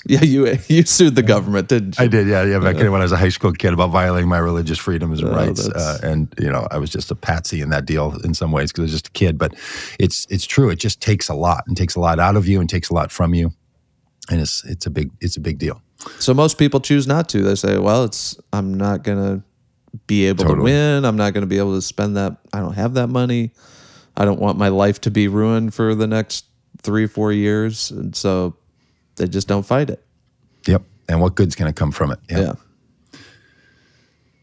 [0.07, 2.05] Yeah, you you sued the government, didn't you?
[2.05, 2.59] I did, yeah, yeah.
[2.59, 5.67] Back when I was a high school kid, about violating my religious freedoms and rights,
[5.67, 8.71] uh, and you know, I was just a patsy in that deal in some ways
[8.71, 9.39] because I was just a kid.
[9.39, 9.55] But
[9.99, 10.69] it's it's true.
[10.69, 12.93] It just takes a lot, and takes a lot out of you, and takes a
[12.93, 13.51] lot from you,
[14.29, 15.81] and it's it's a big it's a big deal.
[16.19, 17.41] So most people choose not to.
[17.41, 19.43] They say, "Well, it's I'm not gonna
[20.05, 21.03] be able to win.
[21.03, 22.37] I'm not gonna be able to spend that.
[22.53, 23.53] I don't have that money.
[24.15, 26.45] I don't want my life to be ruined for the next
[26.83, 28.55] three, four years." And so
[29.15, 30.03] they just don't fight it.
[30.67, 30.83] Yep.
[31.07, 32.19] And what good's going to come from it?
[32.29, 32.39] Yep.
[32.39, 32.53] Yeah.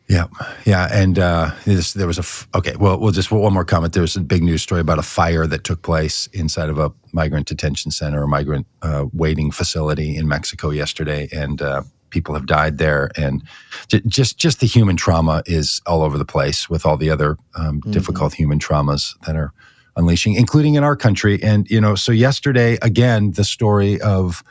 [0.08, 0.26] Yeah,
[0.66, 2.76] yeah, and uh, this, there was a f- okay.
[2.76, 3.94] Well, we'll just one more comment.
[3.94, 6.92] There was a big news story about a fire that took place inside of a
[7.12, 12.44] migrant detention center a migrant uh, waiting facility in Mexico yesterday, and uh, people have
[12.44, 13.10] died there.
[13.16, 13.42] And
[13.88, 17.38] j- just just the human trauma is all over the place with all the other
[17.54, 19.52] um, difficult human traumas that are
[19.96, 21.42] unleashing, including in our country.
[21.42, 24.42] And you know, so yesterday again, the story of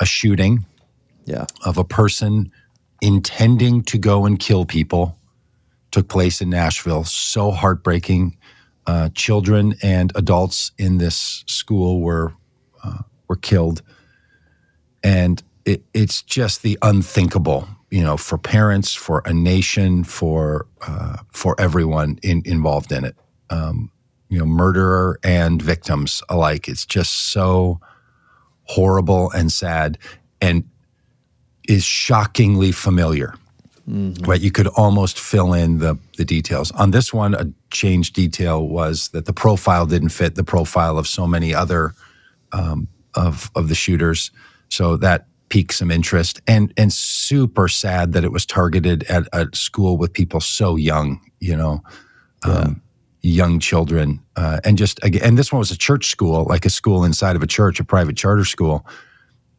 [0.00, 0.64] a shooting
[1.24, 1.46] Yeah.
[1.64, 2.50] of a person
[3.02, 5.16] intending to go and kill people
[5.90, 7.04] took place in Nashville.
[7.04, 8.36] So heartbreaking.
[8.86, 12.32] Uh, children and adults in this school were
[12.84, 13.82] uh, were killed,
[15.02, 17.66] and it, it's just the unthinkable.
[17.90, 23.16] You know, for parents, for a nation, for uh, for everyone in, involved in it.
[23.50, 23.90] Um,
[24.28, 26.68] you know, murderer and victims alike.
[26.68, 27.80] It's just so
[28.66, 29.98] horrible and sad,
[30.40, 30.64] and
[31.68, 33.34] is shockingly familiar.
[34.26, 36.72] Right, you could almost fill in the the details.
[36.72, 41.06] On this one, a changed detail was that the profile didn't fit the profile of
[41.06, 41.94] so many other
[42.52, 44.32] um, of of the shooters,
[44.70, 46.40] so that piqued some interest.
[46.48, 51.20] And and super sad that it was targeted at a school with people so young.
[51.38, 51.82] You know,
[52.42, 52.82] um,
[53.26, 56.70] young children, uh, and just again, and this one was a church school, like a
[56.70, 58.86] school inside of a church, a private charter school.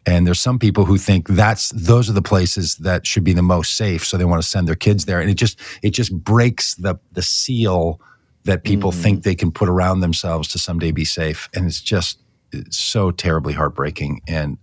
[0.06, 3.41] And there's some people who think that's those are the places that should be the
[3.41, 5.19] most safe, so they want to send their kids there.
[5.19, 7.99] And it just it just breaks the the seal
[8.45, 11.49] that people think they can put around themselves to someday be safe.
[11.53, 12.19] And it's just
[12.53, 14.21] it's so terribly heartbreaking.
[14.27, 14.58] And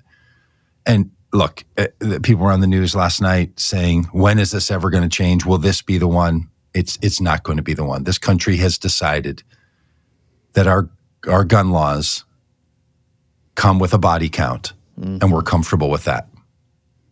[0.86, 1.88] and look, uh,
[2.22, 5.44] people were on the news last night saying, "When is this ever going to change?
[5.44, 8.04] Will this be the one?" It's it's not going to be the one.
[8.04, 9.42] This country has decided
[10.54, 10.88] that our
[11.28, 12.24] our gun laws
[13.54, 15.18] come with a body count, mm-hmm.
[15.22, 16.28] and we're comfortable with that.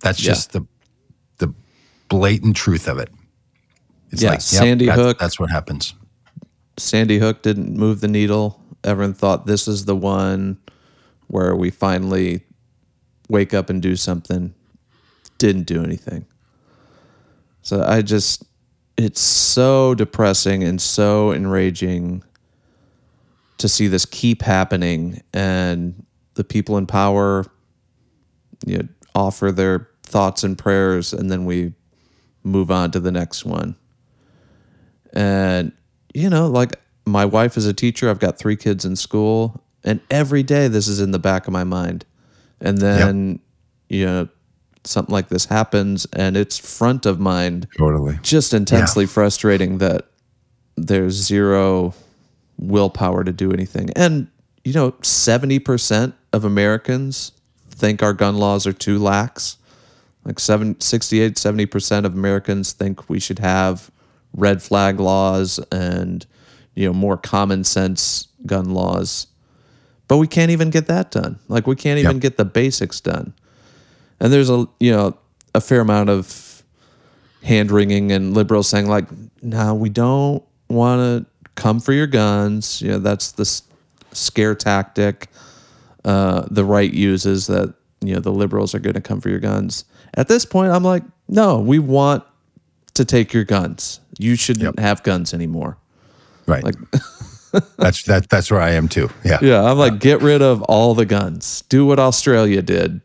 [0.01, 0.33] That's Yeah.
[0.33, 0.67] just the
[1.39, 1.55] the
[2.09, 3.11] blatant truth of it.
[4.11, 5.19] It's Yeah, like yep, Sandy that's, Hook.
[5.19, 5.95] That's what happens.
[6.77, 8.61] Sandy Hook didn't move the needle.
[8.85, 10.59] Everyone thought this is the one
[11.29, 12.43] where we finally
[13.29, 14.55] wake up and do something.
[15.39, 16.27] Didn't do anything.
[17.63, 18.45] So I just,
[19.03, 22.23] it's so depressing and so enraging
[23.59, 27.45] to see this keep happening and the people in power
[28.67, 31.73] you know, offer their thoughts and prayers and then we
[32.45, 33.77] move on to the next one.
[35.13, 35.73] And,
[36.15, 38.09] you know, like my wife is a teacher.
[38.09, 41.53] I've got three kids in school, and every day this is in the back of
[41.53, 42.05] my mind.
[42.61, 43.41] And then,
[43.89, 44.29] you know,
[44.85, 47.69] something like this happens, and it's front of mind.
[47.79, 48.19] Totally.
[48.23, 50.07] Just intensely frustrating that
[50.77, 51.95] there's zero
[52.59, 53.91] willpower to do anything.
[53.97, 54.29] And,
[54.65, 57.33] you know, 70% of Americans
[57.71, 59.57] think our gun laws are too lax.
[60.25, 63.91] Like seven, 68, 70% of Americans think we should have
[64.35, 66.25] red flag laws and,
[66.75, 69.27] you know, more common sense gun laws.
[70.09, 71.39] But we can't even get that done.
[71.49, 72.23] Like we can't even Yep.
[72.23, 73.35] get the basics done.
[74.23, 75.19] And there's a, you know,
[75.55, 76.63] a fair amount of
[77.43, 79.05] hand wringing and liberals saying like,
[79.43, 82.81] no, we don't want to come for your guns.
[82.81, 83.63] You know, that's the s-
[84.13, 85.29] scare tactic
[86.05, 89.39] uh, the right uses that you know the liberals are going to come for your
[89.39, 89.85] guns.
[90.15, 92.25] At this point, I'm like, no, we want
[92.95, 94.01] to take your guns.
[94.19, 95.79] You shouldn't have guns anymore.
[96.47, 96.65] Right.
[96.65, 96.75] Like.
[97.77, 98.29] that's that.
[98.29, 99.11] That's where I am too.
[99.25, 99.39] Yeah.
[99.43, 101.63] Yeah, I'm like, get rid of all the guns.
[101.69, 103.01] Do what Australia did.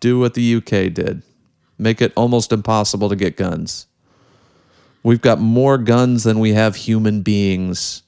[0.00, 1.22] Do what the UK did.
[1.78, 3.86] Make it almost impossible to get guns.
[5.02, 8.02] We've got more guns than we have human beings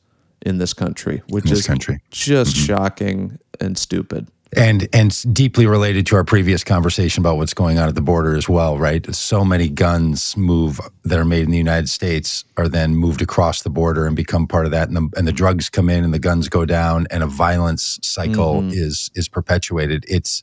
[0.44, 2.00] in this country, which this is country.
[2.10, 2.66] just mm-hmm.
[2.66, 4.28] shocking and stupid.
[4.54, 8.36] and and deeply related to our previous conversation about what's going on at the border
[8.36, 9.14] as well, right?
[9.14, 13.62] So many guns move that are made in the United States are then moved across
[13.62, 16.12] the border and become part of that, and the, and the drugs come in and
[16.12, 18.70] the guns go down, and a violence cycle mm-hmm.
[18.72, 20.04] is is perpetuated.
[20.06, 20.42] It's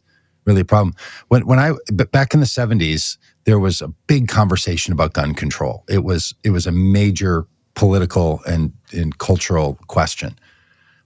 [0.50, 0.94] really a problem.
[1.30, 5.34] When when I but back in the seventies, there was a big conversation about gun
[5.34, 5.84] control.
[5.88, 10.38] It was it was a major political and, and cultural question.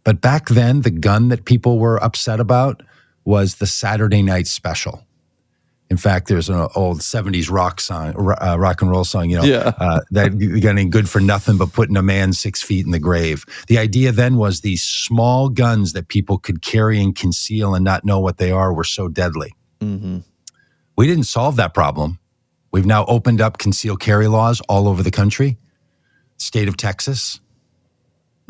[0.04, 2.82] But back then, the gun that people were upset about
[3.26, 5.06] was the Saturday Night Special.
[5.90, 9.30] In fact, there's an old '70s rock song, uh, rock and roll song.
[9.30, 9.74] You know, Yeah.
[9.80, 10.32] uh, that
[10.78, 13.46] ain't good for nothing but putting a man six feet in the grave.
[13.68, 18.06] The idea then was these small guns that people could carry and conceal and not
[18.06, 19.54] know what they are were so deadly.
[19.82, 20.20] hmm
[20.98, 22.18] We didn't solve that problem.
[22.72, 25.58] We've now opened up concealed carry laws all over the country.
[26.38, 27.40] State of Texas,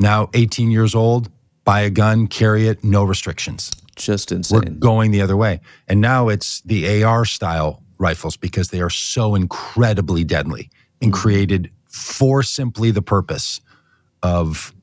[0.00, 1.30] now 18 years old,
[1.64, 3.70] buy a gun, carry it, no restrictions.
[3.94, 4.60] Just insane.
[4.60, 5.60] We're going the other way.
[5.88, 11.70] And now it's the AR style rifles because they are so incredibly deadly and created
[11.88, 13.60] for simply the purpose
[14.22, 14.74] of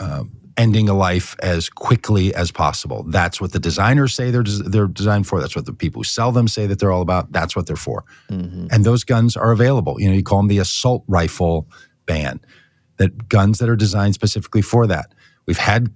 [0.00, 3.04] um, ending a life as quickly as possible.
[3.08, 5.40] That's what the designers say they're, des- they're designed for.
[5.40, 7.32] That's what the people who sell them say that they're all about.
[7.32, 8.04] That's what they're for.
[8.30, 8.68] Mhm.
[8.72, 10.00] And those guns are available.
[10.00, 11.68] You know, you call them the assault rifle
[12.06, 12.40] ban,
[12.96, 15.12] that guns that are designed specifically for that.
[15.46, 15.92] We've had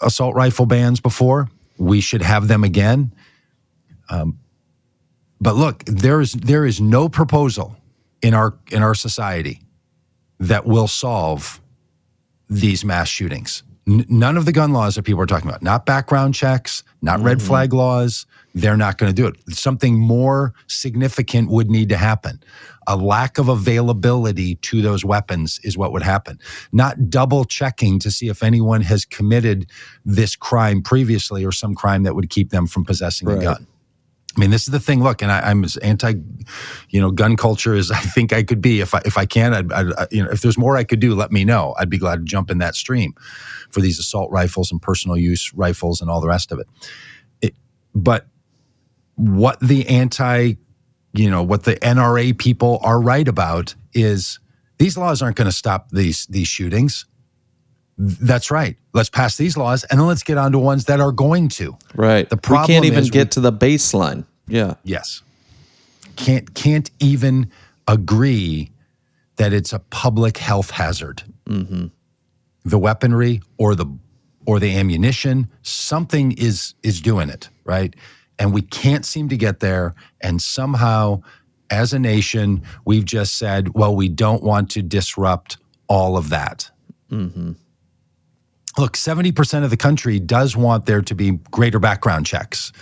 [0.00, 1.48] assault rifle bans before.
[1.80, 3.12] We should have them again.
[4.08, 4.38] Um,
[5.40, 7.76] but look, there is there is no proposal
[8.22, 9.62] in our in our society
[10.38, 11.60] that will solve
[12.48, 13.62] these mass shootings.
[13.90, 17.20] N- none of the gun laws that people are talking about, not background checks, not
[17.20, 17.46] red mm-hmm.
[17.46, 18.24] flag laws,
[18.54, 19.36] they're not going to do it.
[19.54, 22.40] Something more significant would need to happen.
[22.86, 26.38] A lack of availability to those weapons is what would happen.
[26.72, 29.70] Not double checking to see if anyone has committed
[30.04, 33.66] this crime previously or some crime that would keep them from possessing a gun.
[34.36, 35.02] I mean, this is the thing.
[35.02, 36.14] Look, and I, I'm as anti,
[36.90, 38.80] you know, gun culture as I think I could be.
[38.80, 41.14] If I if I can, I'd, I'd, you know, if there's more I could do,
[41.14, 41.74] let me know.
[41.78, 43.14] I'd be glad to jump in that stream
[43.70, 46.68] for these assault rifles and personal use rifles and all the rest of it.
[47.40, 47.54] it
[47.94, 48.26] but
[49.16, 50.54] what the anti,
[51.12, 54.38] you know, what the NRA people are right about is
[54.78, 57.06] these laws aren't going to stop these these shootings.
[58.02, 58.78] That's right.
[58.94, 61.76] Let's pass these laws and then let's get on to ones that are going to.
[61.94, 62.28] Right.
[62.28, 64.24] The problem we can't even get we- to the baseline.
[64.48, 64.74] Yeah.
[64.84, 65.22] Yes.
[66.16, 67.50] Can't can't even
[67.86, 68.70] agree
[69.36, 71.22] that it's a public health hazard.
[71.46, 71.86] Mm-hmm.
[72.64, 73.86] The weaponry or the
[74.46, 77.94] or the ammunition, something is is doing it, right?
[78.38, 79.94] And we can't seem to get there.
[80.22, 81.20] And somehow,
[81.68, 86.70] as a nation, we've just said, well, we don't want to disrupt all of that.
[87.10, 87.52] Mm-hmm.
[88.78, 92.72] Look, 70% of the country does want there to be greater background checks.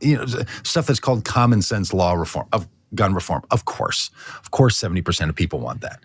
[0.00, 0.26] You know,
[0.62, 3.42] stuff that's called common sense law reform, of gun reform.
[3.50, 4.10] Of course.
[4.38, 6.00] Of course, 70% of people want that.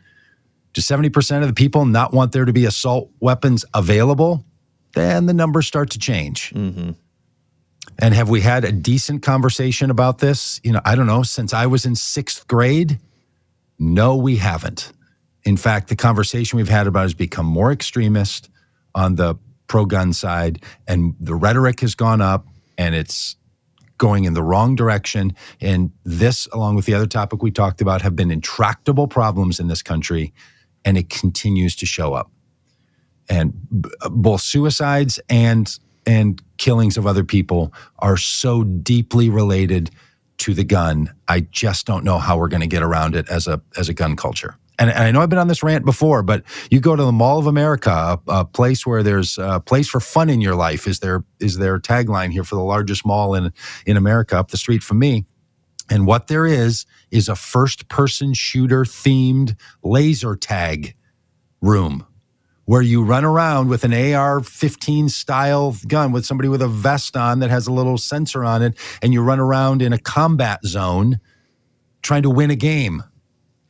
[0.73, 4.45] Do 70% of the people not want there to be assault weapons available?
[4.93, 6.51] Then the numbers start to change.
[6.51, 6.91] Mm-hmm.
[7.99, 10.59] And have we had a decent conversation about this?
[10.63, 12.99] You know, I don't know, since I was in sixth grade?
[13.77, 14.91] No, we haven't.
[15.43, 18.49] In fact, the conversation we've had about it has become more extremist
[18.99, 19.35] on the
[19.67, 20.55] pro gun side,
[20.87, 22.45] and the rhetoric has gone up
[22.77, 23.37] and it's
[23.97, 25.33] going in the wrong direction.
[25.61, 29.67] And this, along with the other topic we talked about, have been intractable problems in
[29.69, 30.33] this country,
[30.85, 32.29] and it continues to show up.
[33.29, 39.91] and b- both suicides and and killings of other people are so deeply related
[40.39, 41.13] to the gun.
[41.27, 43.93] I just don't know how we're going to get around it as a as a
[43.93, 44.55] gun culture.
[44.79, 47.37] And, I know I've been on this rant before, but you go to the Mall
[47.37, 50.99] of America, a, a place where there's a place for fun in your life is
[50.99, 53.51] their is their tagline here for the largest mall in
[53.85, 55.25] in America up the street from me.
[55.89, 60.95] And what there is is a first person shooter themed laser tag
[61.61, 62.05] room
[62.69, 67.17] where you run around with an AR 15 style gun with somebody with a vest
[67.17, 70.63] on that has a little sensor on it, and you run around in a combat
[70.63, 71.19] zone
[72.03, 73.03] trying to win a game.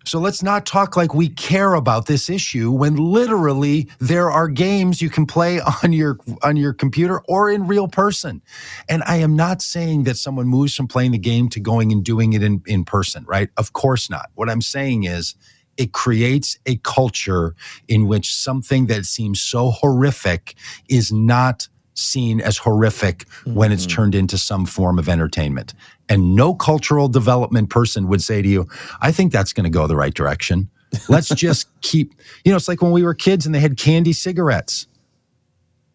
[0.06, 5.02] So let's not talk like we care about this issue when literally there are games
[5.02, 8.42] you can play on your on your computer or in real person.
[8.88, 12.04] And I am not saying that someone moves from playing the game to going and
[12.04, 13.50] doing it in, in person, right?
[13.58, 14.30] Of course not.
[14.36, 15.36] What I'm saying is
[15.78, 17.56] it creates a culture
[17.88, 20.56] in which something that seems so horrific
[20.90, 23.54] is not seen as horrific mm-hmm.
[23.56, 25.74] when it's turned into some form of entertainment.
[26.10, 28.68] And no cultural development person would say to you,
[29.00, 30.70] I think that's going to go the right direction.
[31.08, 34.12] Let's just keep, you know, it's like when we were kids and they had candy
[34.12, 34.88] cigarettes.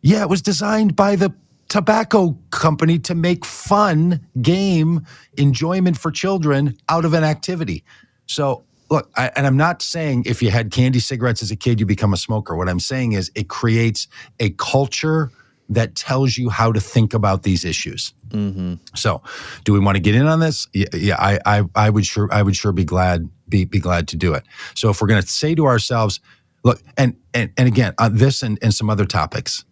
[0.02, 1.34] Yeah, it was designed by the
[1.68, 5.04] tobacco company to make fun, game,
[5.36, 7.82] enjoyment for children out of an activity.
[8.26, 11.80] So, look, I, and I'm not saying if you had candy cigarettes as a kid,
[11.80, 12.54] you become a smoker.
[12.54, 14.06] What I'm saying is it creates
[14.38, 15.32] a culture
[15.68, 18.12] that tells you how to think about these issues.
[18.28, 18.74] Mm-hmm.
[18.94, 19.22] So,
[19.64, 20.68] do we want to get in on this?
[20.72, 24.08] Yeah, yeah I, I, I would sure, I would sure be glad, be, be glad
[24.08, 24.44] to do it.
[24.74, 26.20] So, if we're going to say to ourselves,
[26.64, 29.64] look, and and and again, on this and, and some other topics,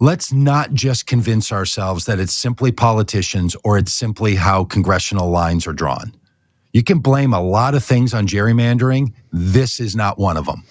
[0.00, 5.66] let's not just convince ourselves that it's simply politicians or it's simply how congressional lines
[5.66, 6.12] are drawn.
[6.72, 9.12] You can blame a lot of things on gerrymandering.
[9.30, 10.64] This is not one of them.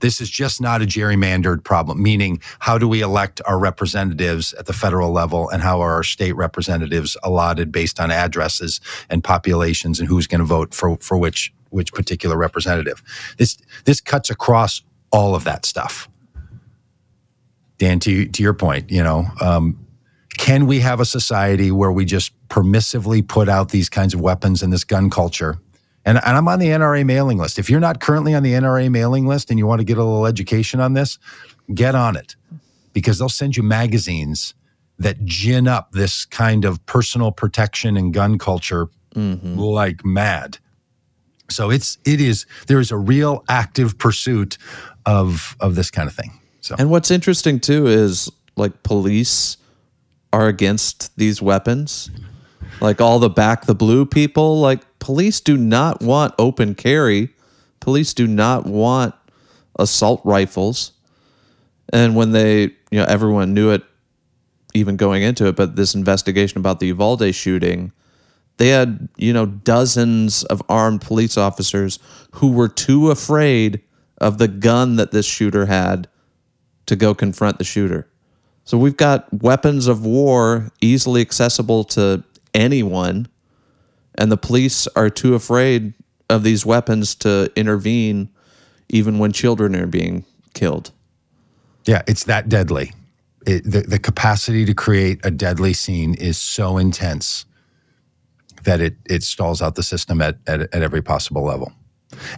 [0.00, 4.66] This is just not a gerrymandered problem, meaning how do we elect our representatives at
[4.66, 8.80] the federal level and how are our state representatives allotted based on addresses
[9.10, 13.02] and populations and who's going to vote for, for which, which particular representative.
[13.38, 16.08] This, this cuts across all of that stuff.
[17.78, 19.78] Dan, to, to your point, you know, um,
[20.38, 24.62] can we have a society where we just permissively put out these kinds of weapons
[24.62, 25.58] and this gun culture
[26.06, 27.58] and, and I'm on the NRA mailing list.
[27.58, 30.04] If you're not currently on the NRA mailing list and you want to get a
[30.04, 31.18] little education on this,
[31.74, 32.36] get on it
[32.92, 34.54] because they'll send you magazines
[34.98, 39.58] that gin up this kind of personal protection and gun culture mm-hmm.
[39.58, 40.58] like mad.
[41.50, 44.58] So it's it is there is a real active pursuit
[45.04, 46.40] of of this kind of thing.
[46.60, 49.56] So And what's interesting too is like police
[50.32, 52.10] are against these weapons.
[52.80, 57.28] Like all the back the blue people, like police do not want open carry.
[57.78, 59.14] Police do not want
[59.78, 60.90] assault rifles.
[61.92, 63.84] And when they, you know, everyone knew it
[64.74, 67.92] even going into it, but this investigation about the Uvalde shooting,
[68.56, 72.00] they had, you know, dozens of armed police officers
[72.32, 73.80] who were too afraid
[74.18, 76.08] of the gun that this shooter had
[76.86, 78.08] to go confront the shooter.
[78.64, 83.28] So we've got weapons of war easily accessible to anyone
[84.18, 85.92] and the police are too afraid
[86.28, 88.28] of these weapons to intervene
[88.88, 90.90] even when children are being killed.
[91.84, 92.92] Yeah, it's that deadly.
[93.46, 97.44] It, the, the capacity to create a deadly scene is so intense
[98.64, 101.72] that it, it stalls out the system at, at, at every possible level.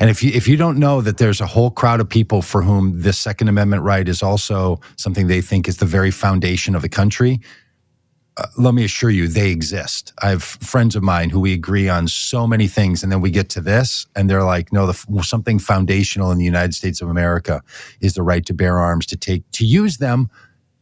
[0.01, 2.63] And if you if you don't know that there's a whole crowd of people for
[2.63, 6.83] whom this Second Amendment right is also something they think is the very foundation of
[6.83, 7.41] the country,
[8.39, 10.13] uh, let me assure you, they exist.
[10.23, 13.31] I have friends of mine who we agree on so many things, and then we
[13.31, 17.11] get to this, and they're like, "No, the, something foundational in the United States of
[17.11, 17.63] America
[18.01, 20.31] is the right to bear arms, to take, to use them."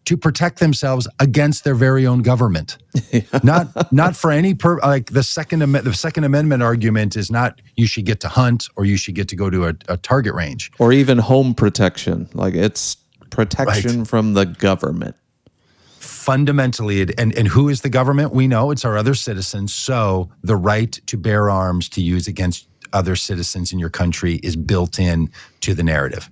[0.05, 2.79] To protect themselves against their very own government,
[3.43, 7.89] not not for any per like the second the Second Amendment argument is not you
[7.89, 10.71] should get to hunt or you should get to go to a, a target range
[10.79, 12.29] or even home protection.
[12.35, 12.97] Like it's
[13.31, 14.07] protection right.
[14.07, 15.17] from the government
[15.99, 18.33] fundamentally, and, and who is the government?
[18.33, 19.75] We know it's our other citizens.
[19.75, 24.57] So the right to bear arms to use against other citizens in your country is
[24.57, 25.31] built in
[25.61, 26.31] to the narrative.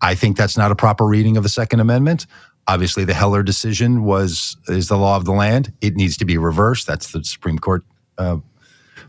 [0.00, 2.26] I think that's not a proper reading of the Second Amendment.
[2.66, 5.72] Obviously, the Heller decision was is the law of the land.
[5.80, 6.86] It needs to be reversed.
[6.86, 7.84] That's the Supreme Court
[8.18, 8.38] uh,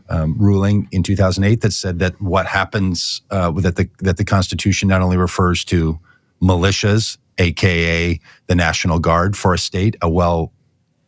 [0.08, 4.88] um, ruling in 2008 that said that what happens uh, that the that the Constitution
[4.88, 5.98] not only refers to
[6.42, 10.52] militias aka the National Guard for a state, a well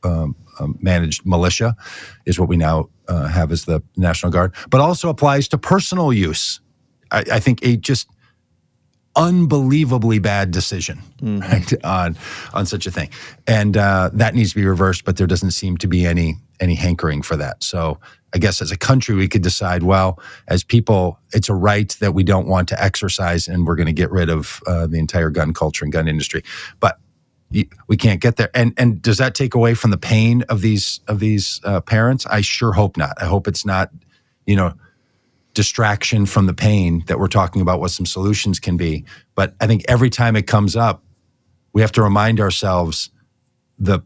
[0.02, 1.76] um, um, managed militia,
[2.26, 6.12] is what we now uh, have as the National Guard, but also applies to personal
[6.12, 6.60] use.
[7.10, 8.08] I, I think a just
[9.14, 10.98] unbelievably bad decision
[11.40, 12.16] right on
[12.54, 13.10] on such a thing.
[13.46, 16.74] And uh, that needs to be reversed but there doesn't seem to be any any
[16.74, 17.62] hankering for that.
[17.62, 17.98] So
[18.34, 20.18] i guess as a country we could decide well
[20.48, 23.92] as people it's a right that we don't want to exercise and we're going to
[23.92, 26.42] get rid of uh, the entire gun culture and gun industry.
[26.80, 26.98] But
[27.86, 28.50] we can't get there.
[28.54, 32.24] And and does that take away from the pain of these of these uh, parents?
[32.26, 33.14] I sure hope not.
[33.20, 33.90] I hope it's not
[34.46, 34.72] you know
[35.52, 39.04] distraction from the pain that we're talking about what some solutions can be.
[39.34, 41.02] But i think every time it comes up
[41.74, 43.10] we have to remind ourselves
[43.78, 44.00] the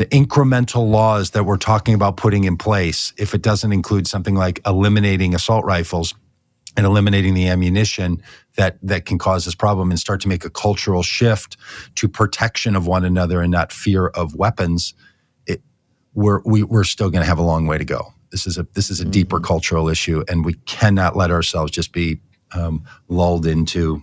[0.00, 4.34] the incremental laws that we're talking about putting in place if it doesn't include something
[4.34, 6.14] like eliminating assault rifles
[6.74, 8.22] and eliminating the ammunition
[8.56, 11.58] that that can cause this problem and start to make a cultural shift
[11.96, 14.94] to protection of one another and not fear of weapons
[15.44, 15.60] it,
[16.14, 18.14] we're we, we're still going to have a long way to go.
[18.30, 21.92] This is a this is a deeper cultural issue and we cannot let ourselves just
[21.92, 22.20] be
[22.52, 24.00] um, lulled into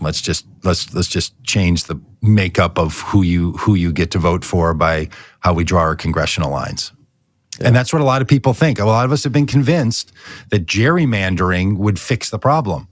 [0.00, 4.18] let's just let's let's just change the makeup of who you who you get to
[4.18, 5.08] vote for by
[5.40, 6.92] how we draw our congressional lines
[7.60, 8.78] and that's what a lot of people think.
[8.78, 10.12] A lot of us have been convinced
[10.50, 12.88] that gerrymandering would fix the problem.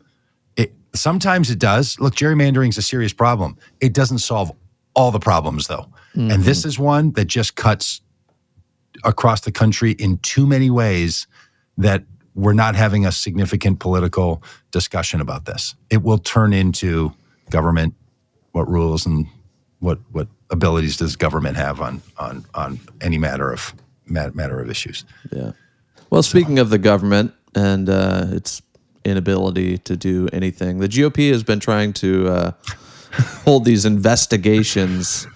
[0.56, 1.98] It, sometimes it does.
[2.00, 3.58] Look, gerrymandering is a serious problem.
[3.80, 4.52] It doesn't solve
[4.94, 5.86] all the problems, though.
[6.14, 6.68] And this mm-hmm.
[6.68, 8.00] is one that just cuts
[9.02, 11.26] across the country in too many ways
[11.76, 12.04] that
[12.34, 15.74] we're not having a significant political discussion about this.
[15.90, 17.12] It will turn into
[17.50, 17.94] government,
[18.52, 19.26] what rules and
[19.80, 23.74] what what abilities does government have on on on any matter of
[24.06, 25.04] matter of issues.
[25.30, 25.52] Yeah.
[26.10, 28.62] Well, speaking of the government and uh, its
[29.04, 32.52] inability to do anything, the GOP has been trying to uh,
[33.44, 35.26] hold these investigations,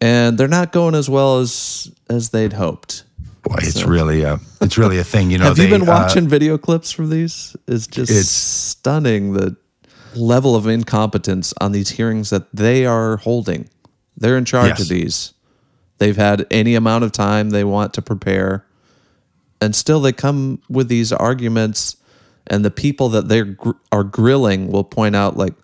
[0.00, 3.04] and they're not going as well as as they'd hoped.
[3.44, 5.30] Boy, it's really a it's really a thing.
[5.30, 7.54] You know, Have you they, been uh, watching video clips from these?
[7.68, 9.56] It's just It's- stunning the
[10.14, 13.68] level of incompetence on these hearings that they are holding.
[14.16, 14.80] They're in charge Yes.
[14.82, 15.32] of these.
[15.98, 18.64] They've had any amount of time they want to prepare,
[19.60, 21.96] and still they come with these arguments.
[22.46, 25.54] And the people that they gr- are grilling will point out, like,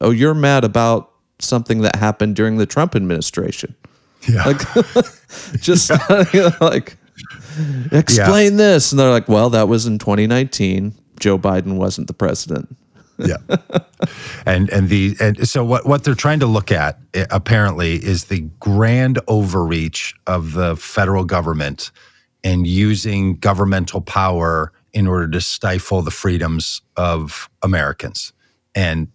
[0.00, 3.74] "Oh, you're mad about something that happened during the Trump administration."
[4.28, 4.44] Yeah.
[4.44, 4.60] like
[5.60, 5.90] just
[6.60, 6.96] like
[7.92, 8.92] explain this.
[8.92, 12.76] And they're like well that was in 2019 joe biden wasn't the president.
[13.18, 13.38] Yeah.
[14.44, 18.24] And and the and so what what they're trying to look at eh, apparently is
[18.24, 21.90] the grand overreach of the federal government
[22.44, 28.32] and using governmental power in order to stifle the freedoms of Americans.
[28.74, 29.08] And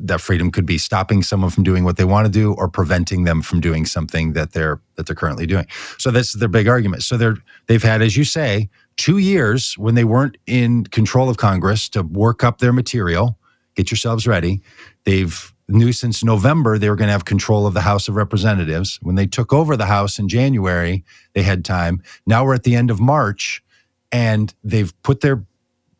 [0.00, 3.24] that freedom could be stopping someone from doing what they want to do or preventing
[3.24, 5.66] them from doing something that they're that they're currently doing.
[5.98, 7.02] So that's their big argument.
[7.02, 7.36] So they're
[7.66, 12.02] they've had, as you say, two years when they weren't in control of Congress to
[12.02, 13.38] work up their material.
[13.74, 14.60] Get yourselves ready.
[15.04, 18.98] They've knew since November they were going to have control of the House of Representatives.
[19.02, 22.02] When they took over the House in January, they had time.
[22.26, 23.62] Now we're at the end of March,
[24.10, 25.44] and they've put their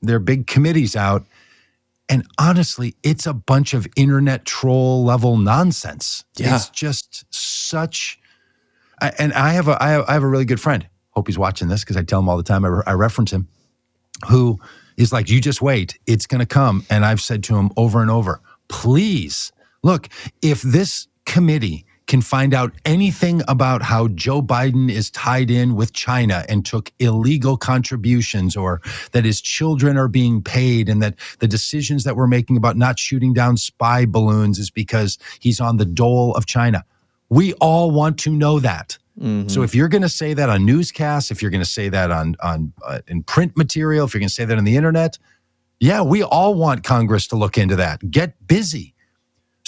[0.01, 1.27] their big committees out
[2.09, 6.25] and honestly, it's a bunch of internet troll level nonsense.
[6.37, 6.55] Yeah.
[6.55, 8.19] It's just such.
[9.01, 10.89] I, and I have a I have, I have a really good friend.
[11.11, 12.65] Hope he's watching this because I tell him all the time.
[12.65, 13.49] I, re- I reference him,
[14.29, 14.59] who
[14.97, 18.01] is like, "You just wait, it's going to come." And I've said to him over
[18.01, 19.53] and over, "Please
[19.83, 20.09] look,
[20.43, 25.93] if this committee." Can find out anything about how Joe Biden is tied in with
[25.93, 28.81] China and took illegal contributions, or
[29.13, 32.99] that his children are being paid, and that the decisions that we're making about not
[32.99, 36.83] shooting down spy balloons is because he's on the dole of China.
[37.29, 38.97] We all want to know that.
[39.49, 42.11] So if you're going to say that on newscasts, if you're going to say that
[42.11, 45.19] on on uh, in print material, if you're going to say that on the internet,
[45.81, 48.11] yeah, we all want Congress to look into that.
[48.11, 48.95] Get busy.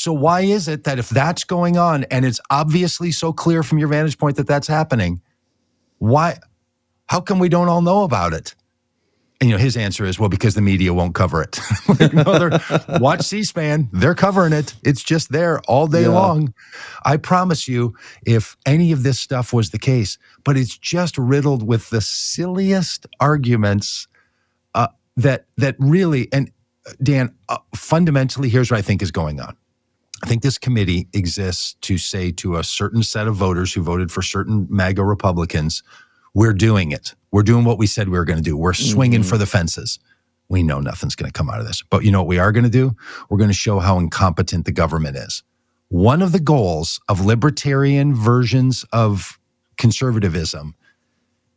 [0.00, 3.76] So why is it that if that's going on and it's obviously so clear from
[3.78, 5.20] your vantage point that that's happening,
[5.98, 6.38] why
[7.06, 8.54] how come we don't all know about it?
[9.42, 11.60] And you know his answer is well because the media won't cover it.
[12.00, 12.60] Like, no, they're-
[12.98, 14.74] watch C-SPAN, they're covering it.
[14.84, 16.08] It's just there all day Yeah.
[16.22, 16.54] long.
[17.04, 17.94] I promise you,
[18.24, 23.06] if any of this stuff was the case, but it's just riddled with the silliest
[23.20, 24.08] arguments
[24.74, 24.88] uh,
[25.18, 26.50] that that really and
[26.86, 29.56] uh, Dan, uh, fundamentally, here's what I think is going on.
[30.22, 34.12] I think this committee exists to say to a certain set of voters who voted
[34.12, 35.82] for certain MAGA Republicans,
[36.34, 37.14] we're doing it.
[37.32, 38.56] We're doing what we said we were going to do.
[38.56, 39.28] We're swinging mm-hmm.
[39.28, 39.98] for the fences.
[40.48, 41.82] We know nothing's going to come out of this.
[41.82, 42.94] But you know what we are going to do?
[43.28, 45.42] We're going to show how incompetent the government is.
[45.88, 49.38] One of the goals of libertarian versions of
[49.76, 50.74] conservatism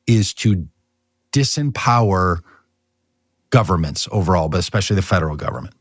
[0.08, 0.68] is to
[1.32, 2.40] disempower
[3.50, 5.76] governments overall, but especially the federal government.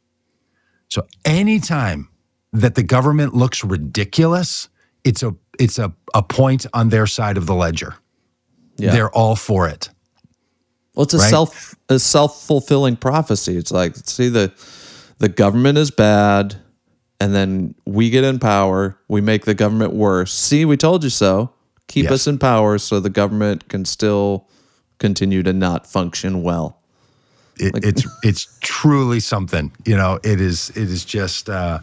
[0.89, 2.09] So anytime
[2.53, 4.69] that the government looks ridiculous,
[5.05, 7.95] it's a it's a, a point on their side of the ledger.
[8.79, 8.93] Yeah.
[8.93, 9.89] They're all for it.
[10.95, 11.31] Well, it's a Right?
[11.31, 13.57] self a self fulfilling prophecy.
[13.57, 14.53] It's like see the
[15.19, 16.57] the government is bad,
[17.21, 20.33] and then we get in power, we make the government worse.
[20.33, 21.53] See, we told you so.
[21.89, 22.13] Keep Yes.
[22.13, 24.49] us in power so the government can still
[24.99, 26.79] continue to not function well.
[27.59, 29.73] It, it's it's truly something.
[29.85, 31.81] You know, it is it is just uh,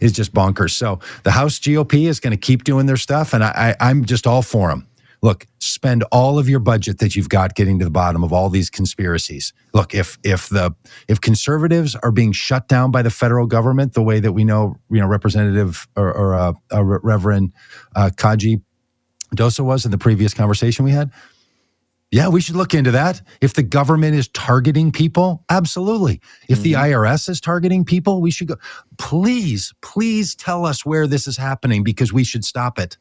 [0.00, 0.70] it's just bonkers.
[0.70, 4.04] So the House GOP is going to keep doing their stuff, and I, I I'm
[4.04, 4.86] just all for them.
[5.20, 8.48] Look, spend all of your budget that you've got getting to the bottom of all
[8.48, 9.52] these conspiracies.
[9.74, 10.74] Look, if if the
[11.08, 14.76] if conservatives are being shut down by the federal government the way that we know,
[14.90, 17.52] you know, Representative or, or uh, uh, Reverend
[17.96, 18.62] uh, Kaji
[19.34, 21.10] Dousa was in the previous conversation we had.
[22.10, 23.20] Yeah, we should look into that.
[23.42, 26.22] If the government is targeting people, absolutely.
[26.48, 26.92] If the mm-hmm.
[26.92, 28.56] IRS is targeting people, we should go.
[28.96, 32.96] Please, please tell us where this is happening because we should stop it.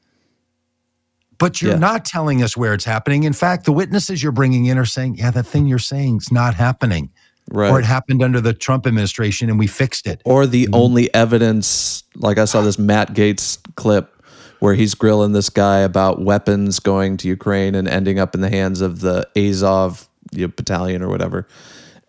[1.38, 1.80] But you're Yeah.
[1.80, 3.24] not telling us where it's happening.
[3.24, 6.32] In fact, the witnesses you're bringing in are saying, yeah, that thing you're saying is
[6.32, 7.10] not happening.
[7.50, 7.72] Right.
[7.72, 10.22] Or it happened under the Trump administration and we fixed it.
[10.26, 10.76] or the mm-hmm.
[10.76, 14.17] only evidence like i saw this matt gaetz clip
[14.60, 18.50] where he's grilling this guy about weapons going to ukraine and ending up in the
[18.50, 21.48] hands of the azov you know, battalion or whatever.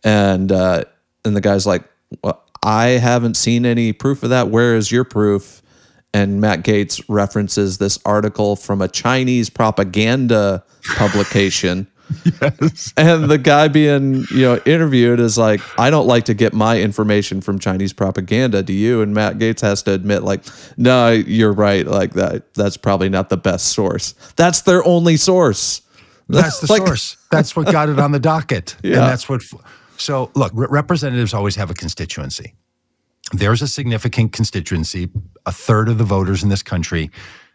[0.05, 0.85] And uh,
[1.25, 1.85] and the guy's like
[2.23, 4.49] well, i haven't seen any proof of that.
[4.49, 5.63] Where is your proof?
[6.15, 10.65] And matt gaetz references this article from a chinese propaganda
[10.97, 11.87] publication
[12.97, 16.81] and the guy being, you know, interviewed is like, I don't like to get my
[16.81, 18.63] information from Chinese propaganda.
[18.63, 19.03] Do you?
[19.03, 20.45] And Matt Gaetz has to admit, like,
[20.77, 21.87] no, you're right.
[21.87, 24.13] Like that, that's probably not the best source.
[24.37, 25.83] That's their only source.
[26.29, 27.17] That's the Like- source.
[27.31, 28.75] That's what got it on the docket.
[28.83, 29.01] And Yeah.
[29.01, 29.43] that's what.
[29.99, 32.55] So, look, re- representatives always have a constituency.
[33.33, 35.11] There's a significant constituency,
[35.45, 37.11] a third of the voters in this country,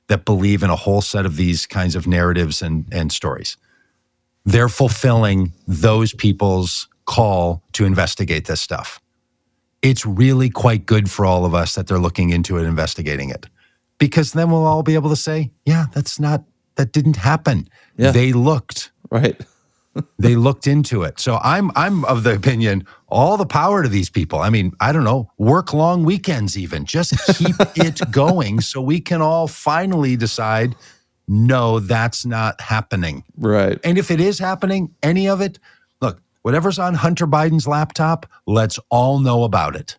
[0.08, 3.56] that believe in a whole set of these kinds of narratives and, and stories.
[4.45, 8.99] They're fulfilling those people's call to investigate this stuff.
[9.81, 13.47] It's really quite good for all of us that they're looking into it, investigating it,
[13.97, 16.43] because then we'll all be able to say, yeah, that's not,
[16.75, 17.67] that didn't happen.
[17.97, 18.11] Yeah.
[18.11, 19.39] They looked Right.
[20.17, 21.19] they looked into it.
[21.19, 24.39] So I'm I'm of the opinion all the power to these people.
[24.39, 26.85] I mean, I don't know, work long weekends even.
[26.85, 30.75] Just keep it going so we can all finally decide
[31.34, 33.23] no, that's not happening.
[33.38, 33.79] Right.
[33.84, 35.57] And if it is happening, any of it,
[35.99, 39.97] look, whatever's on Hunter Biden's laptop, let's all know about it.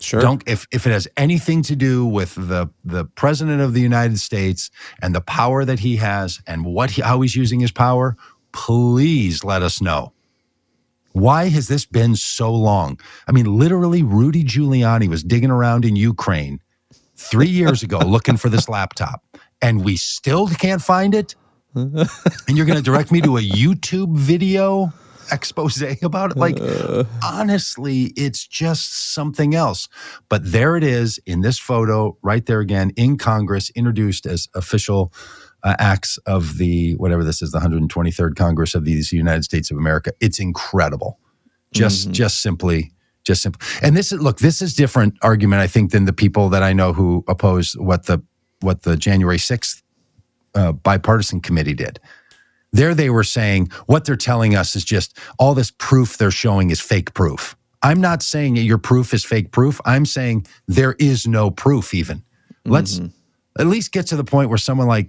[0.00, 0.20] Sure.
[0.20, 4.18] Don't if if it has anything to do with the the president of the United
[4.18, 4.70] States
[5.02, 8.16] and the power that he has and what he, how he's using his power,
[8.52, 10.12] please let us know.
[11.12, 12.98] Why has this been so long?
[13.26, 16.60] I mean, literally, Rudy Giuliani was digging around in Ukraine
[17.16, 19.22] three years ago looking for this laptop,
[19.62, 21.34] and we still can't find it.
[21.74, 24.92] And you're going to direct me to a YouTube video
[25.32, 26.36] expose about it?
[26.36, 26.58] Like,
[27.24, 29.88] honestly, it's just something else.
[30.28, 35.12] But there it is in this photo, right there again in Congress, introduced as official
[35.62, 39.76] uh, acts of the whatever this is, the 123rd Congress of the United States of
[39.76, 40.12] America.
[40.20, 41.18] It's incredible.
[41.72, 42.92] Just, just simply.
[43.22, 44.38] Just simple, and this is look.
[44.38, 48.06] This is different argument, I think, than the people that I know who oppose what
[48.06, 48.22] the
[48.60, 49.82] what the January sixth
[50.54, 52.00] uh, bipartisan committee did.
[52.72, 56.70] There they were saying what they're telling us is just all this proof they're showing
[56.70, 57.56] is fake proof.
[57.82, 59.80] I'm not saying your proof is fake proof.
[59.84, 62.22] I'm saying there is no proof even.
[62.64, 62.98] Let's
[63.58, 65.08] at least get to the point where someone like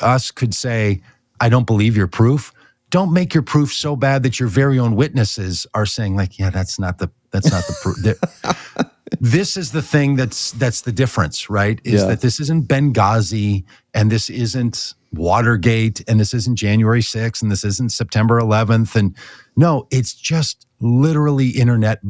[0.00, 1.02] us could say,
[1.40, 2.52] I don't believe your proof.
[2.90, 6.50] Don't make your proof so bad that your very own witnesses are saying, like, yeah,
[6.50, 8.86] that's not the that's not the proof.
[9.20, 11.80] this is the thing that's that's the difference, right?
[11.84, 12.08] Is Yeah.
[12.08, 17.64] that this isn't Benghazi and this isn't Watergate and this isn't January 6th and this
[17.64, 18.94] isn't September 11th.
[18.94, 19.14] And
[19.56, 22.00] no, it's just literally internet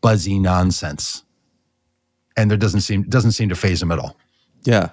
[0.00, 1.22] buzzy nonsense.
[2.36, 4.16] And there doesn't seem doesn't seem to phase them at all.
[4.64, 4.90] Yeah.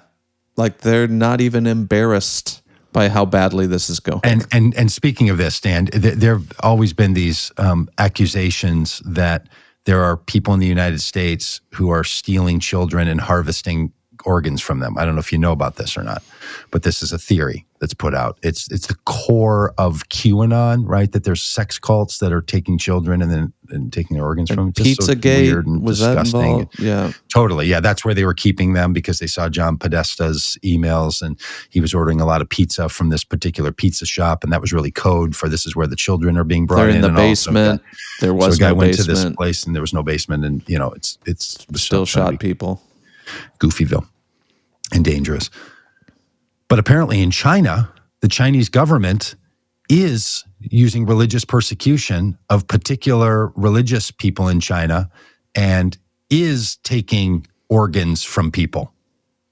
[0.57, 4.21] Like they're not even embarrassed by how badly this is going.
[4.23, 8.99] And and and speaking of this, Dan, th- there have always been these um, accusations
[9.05, 9.47] that
[9.87, 13.93] there are people in the United States who are stealing children and harvesting
[14.25, 14.97] organs from them.
[14.97, 16.23] I don't know if you know about this or not,
[16.71, 18.39] but this is a theory that's put out.
[18.41, 21.11] It's it's the core of QAnon, right?
[21.11, 24.71] That there's sex cults that are taking children and then and taking their organs from
[24.71, 24.73] them.
[24.75, 26.41] So Pizzagate weird and was that disgusting.
[26.41, 26.79] involved?
[26.79, 27.11] Yeah.
[27.33, 27.67] Totally.
[27.67, 27.79] Yeah.
[27.81, 31.39] That's where they were keeping them because they saw John Podesta's emails and
[31.69, 34.43] he was ordering a lot of pizza from this particular pizza shop.
[34.43, 36.89] And that was really code for this is where the children are being brought They're
[36.89, 36.95] in.
[36.95, 37.81] in the and also basement.
[38.21, 40.45] There So was a guy no went to this place and there was no basement.
[40.45, 42.81] And, you know, it's, it's Still shot people.
[43.59, 44.07] Goofyville
[44.91, 45.49] and dangerous.
[46.67, 49.35] But apparently in China, the Chinese government
[49.89, 55.09] is using religious persecution of particular religious people in China
[55.55, 55.97] and
[56.29, 58.93] is taking organs from people.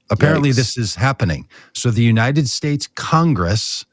[0.09, 0.55] Apparently, Yikes.
[0.55, 1.47] this is happening.
[1.73, 3.86] So, the United States Congress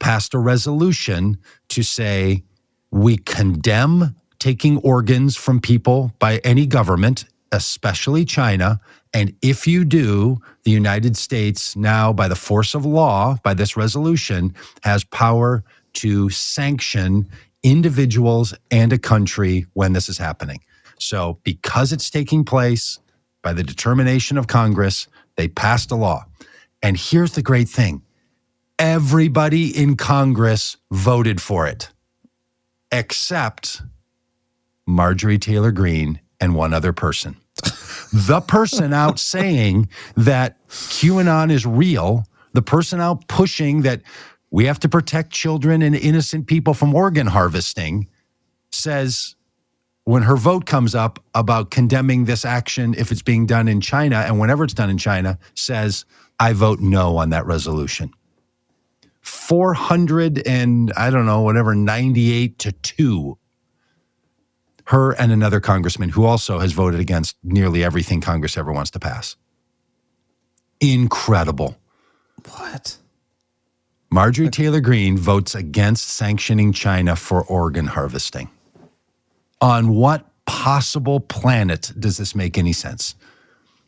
[0.00, 2.42] passed a resolution to say
[2.90, 8.80] we condemn taking organs from people by any government, especially China.
[9.14, 13.76] And if you do, the United States now, by the force of law, by this
[13.76, 15.62] resolution, has power
[15.94, 17.28] to sanction
[17.62, 20.60] individuals and a country when this is happening.
[20.98, 22.98] So, because it's taking place
[23.42, 26.24] by the determination of Congress, they passed a law.
[26.82, 28.02] And here's the great thing
[28.78, 31.90] everybody in Congress voted for it,
[32.90, 33.82] except
[34.86, 37.36] Marjorie Taylor Greene and one other person.
[38.12, 44.02] The person out saying that QAnon is real, the person out pushing that
[44.50, 48.08] we have to protect children and innocent people from organ harvesting,
[48.70, 49.34] says
[50.04, 54.16] when her vote comes up about condemning this action if it's being done in China
[54.16, 56.04] and whenever it's done in China, says,
[56.40, 58.12] I vote no on that resolution.
[59.20, 63.38] 400 and I don't know, whatever, 98 to 2.
[64.92, 68.98] Her and another congressman who also has voted against nearly everything Congress ever wants to
[68.98, 69.36] pass.
[70.82, 71.78] Incredible.
[72.50, 72.98] What?
[74.10, 78.50] Marjorie Taylor Greene votes against sanctioning China for organ harvesting.
[79.62, 83.14] On what possible planet does this make any sense?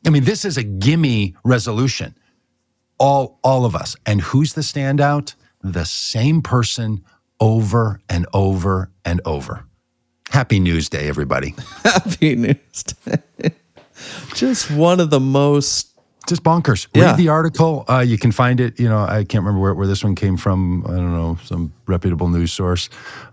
[0.07, 2.15] I mean, this is a gimme resolution.
[2.99, 3.95] All, all of us.
[4.07, 5.35] And who's the standout?
[5.63, 7.05] The same person
[7.41, 9.67] over and over and over.
[10.31, 11.55] Happy News Day, everybody.
[11.85, 13.53] Happy News Day.
[14.35, 15.95] Just one of the most
[16.27, 16.89] just bonkers.
[16.95, 17.11] Yeah.
[17.11, 17.85] Read the article.
[17.89, 18.81] Uh, you can find it.
[18.81, 20.85] You know, I can't remember where, where this one came from.
[20.87, 22.89] I don't know, some reputable news source.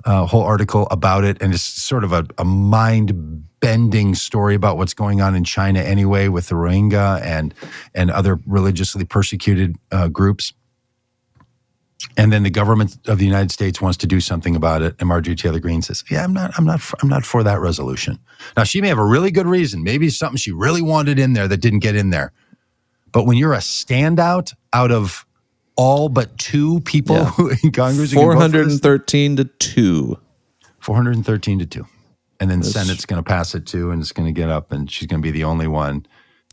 [0.05, 4.75] Uh, whole article about it, and it's sort of a, a mind bending story about
[4.75, 7.53] what's going on in China anyway with the Rohingya and
[7.95, 10.53] and other religiously persecuted uh, groups.
[12.17, 15.07] And then the government of the United States wants to do something about it, and
[15.07, 18.19] Marjorie Taylor Greene says, "Yeah, I'm not, I'm not, I'm not for that resolution."
[18.57, 19.83] Now she may have a really good reason.
[19.83, 22.31] Maybe something she really wanted in there that didn't get in there.
[23.11, 25.25] But when you're a standout out of
[25.75, 27.33] all but two people Yeah.
[27.63, 30.17] in Congress, who can vote for this, 413 to 2.
[30.79, 31.85] 413 to 2.
[32.39, 34.71] And then That's- Senate's going to pass it too, and it's going to get up,
[34.71, 36.05] and she's going to be the only one.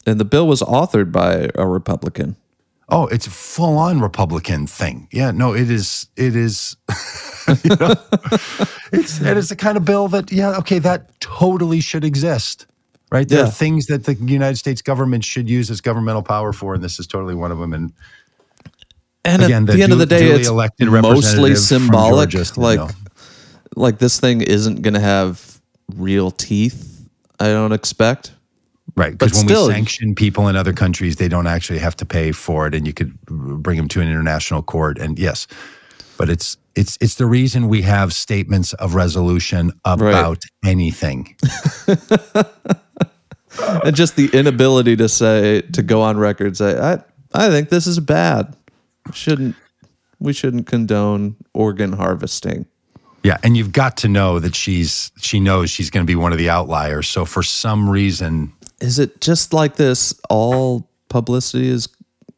[0.06, 2.36] And the bill was authored by a Republican.
[2.90, 5.08] Oh, it's a full on Republican thing.
[5.12, 6.06] Yeah, no, it is.
[6.16, 6.76] It is.
[7.64, 7.94] you know,
[8.92, 12.66] it's it is the kind of bill that yeah, okay, that totally should exist,
[13.12, 13.28] right?
[13.28, 13.44] There Yeah.
[13.48, 16.98] are things that the United States government should use its governmental power for, and this
[16.98, 17.72] is totally one of them.
[17.74, 17.92] And
[19.24, 22.30] And Again, at the the, end of the day, it's elected mostly symbolic.
[22.30, 22.88] Georgia, you like, know.
[23.76, 25.60] like this thing isn't going to have
[25.94, 27.06] real teeth.
[27.38, 28.32] I don't expect.
[28.96, 32.06] Right, because when still- we sanction people in other countries, they don't actually have to
[32.06, 34.98] pay for it, and you could bring them to an international court.
[34.98, 35.46] And yes,
[36.16, 41.36] but it's it's it's the reason we have statements of resolution about anything.
[43.84, 46.98] and just the inability to say to go on record say I
[47.34, 48.56] I think this is bad.
[49.12, 49.56] Shouldn't
[50.20, 52.66] we shouldn't condone organ harvesting.
[53.24, 56.32] Yeah, and you've got to know that she's she knows she's going to be one
[56.32, 57.08] of the outliers.
[57.08, 60.14] So for some reason, Is it just like this?
[60.30, 61.88] All publicity is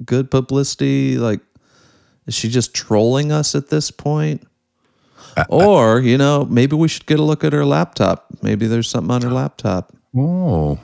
[0.05, 1.19] good publicity.
[1.19, 1.41] Like,
[2.27, 4.47] is she just trolling us at this point?
[5.49, 8.27] or you know, maybe we should get a look at her laptop.
[8.43, 9.93] Maybe there's something on her laptop.
[10.17, 10.79] oh,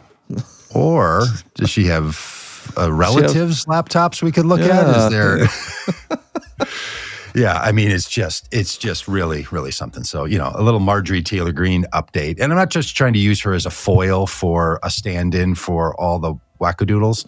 [0.74, 1.22] or
[1.54, 4.96] does she have uh, relatives' laptops we could look at?
[4.96, 6.68] Is there?
[7.36, 10.04] Yeah, I mean, it's just it's just really really something.
[10.04, 13.18] So you know, a little Marjorie Taylor Greene update, and I'm not just trying to
[13.18, 17.26] use her as a foil for a stand-in for all the wackadoodles.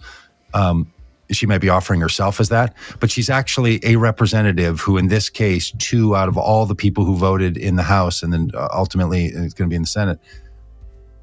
[0.55, 0.91] Um,
[1.31, 5.29] she might be offering herself as that, but she's actually a representative who, in this
[5.29, 8.67] case, two out of all the people who voted in the House, and then uh,
[8.73, 10.19] ultimately it's going to be in the Senate.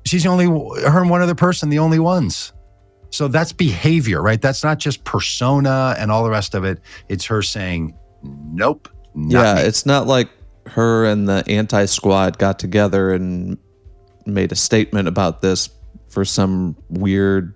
[0.05, 2.53] She's the only her and one other person, the only ones.
[3.09, 4.39] So that's behavior, right?
[4.39, 6.81] That's not just persona and all the rest of it.
[7.09, 7.95] It's her saying,
[8.51, 10.30] "Nope." Not yeah, me." it's not like
[10.67, 13.57] her and the anti squad got together and
[14.26, 15.69] made a statement about this
[16.09, 17.53] for some weird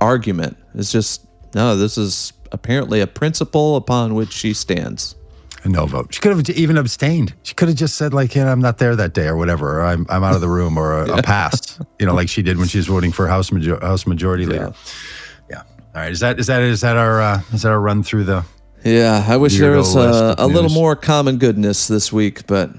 [0.00, 0.56] argument.
[0.74, 5.16] It's just, no, this is apparently a principle upon which she stands.
[5.64, 6.14] a no vote.
[6.14, 7.34] She could have even abstained.
[7.42, 9.80] She could have just said like, "Yeah, I'm not there that day," or whatever.
[9.80, 11.78] Or I'm I'm out of the room, or a, a pass.
[11.98, 14.72] You know, like she did when she was voting for House major- House Majority Leader.
[15.50, 15.62] Yeah.
[15.62, 16.12] All right.
[16.12, 18.44] Is that is that is that our uh, is that our run through the?
[18.84, 22.70] Yeah, I wish there was list uh, a little more common goodness this week, but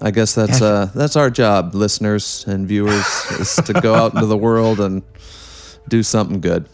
[0.00, 3.06] I guess that's uh, that's our job, listeners and viewers,
[3.38, 5.02] is to go out into the world and
[5.88, 6.68] do something good.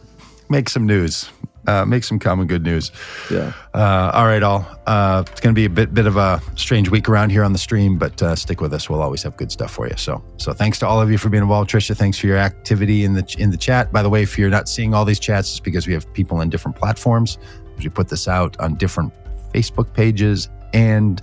[0.49, 1.29] Make some news.
[1.67, 2.93] Uh, make some common good news.
[3.29, 3.53] Yeah.
[3.75, 4.65] Uh, all right, all.
[4.87, 7.53] Uh, it's going to be a bit bit of a strange week around here on
[7.53, 8.89] the stream, but uh, stick with us.
[8.89, 9.97] We'll always have good stuff for you.
[9.97, 11.69] So, so thanks to all of you for being involved.
[11.69, 13.93] Trisha, thanks for your activity in the in the chat.
[13.93, 16.41] By the way, if you're not seeing all these chats, it's because we have people
[16.41, 17.39] in different platforms.
[17.79, 19.13] We put this out on different
[19.55, 21.21] Facebook pages and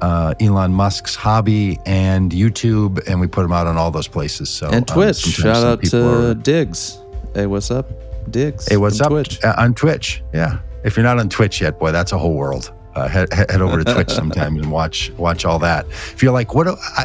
[0.00, 4.48] uh, Elon Musk's hobby and YouTube, and we put them out on all those places.
[4.48, 5.16] So And um, Twitch.
[5.16, 6.98] sometimes Shout out to are- Diggs.
[7.34, 7.90] Hey, what's up,
[8.30, 8.66] Diggs?
[8.68, 9.42] Hey, what's up Twitch.
[9.44, 10.22] Uh, on Twitch?
[10.32, 12.72] Yeah, if you're not on Twitch yet, boy, that's a whole world.
[12.96, 15.86] Uh, head, head head over to Twitch sometime and watch watch all that.
[15.86, 16.64] If you're like, what?
[16.64, 17.04] Do I,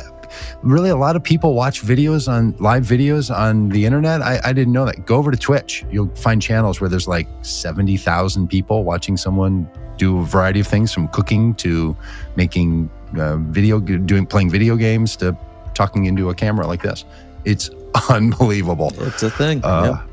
[0.61, 4.21] really, a lot of people watch videos on live videos on the internet.
[4.21, 5.05] I, I didn't know that.
[5.05, 5.85] Go over to Twitch.
[5.91, 10.67] You'll find channels where there's like seventy thousand people watching someone do a variety of
[10.67, 11.95] things, from cooking to
[12.35, 15.37] making uh, video, doing playing video games to
[15.73, 17.05] talking into a camera like this.
[17.45, 17.69] It's
[18.09, 18.93] unbelievable.
[18.99, 19.63] It's a thing.
[19.63, 20.03] Uh,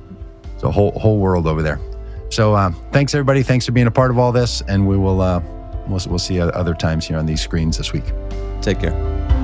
[0.55, 1.81] It's a whole whole world over there.
[2.31, 3.43] So uh, thanks everybody.
[3.43, 5.41] Thanks for being a part of all this, and we will uh,
[5.89, 8.05] we'll, we'll see you other times here on these screens this week.
[8.63, 9.42] Take care.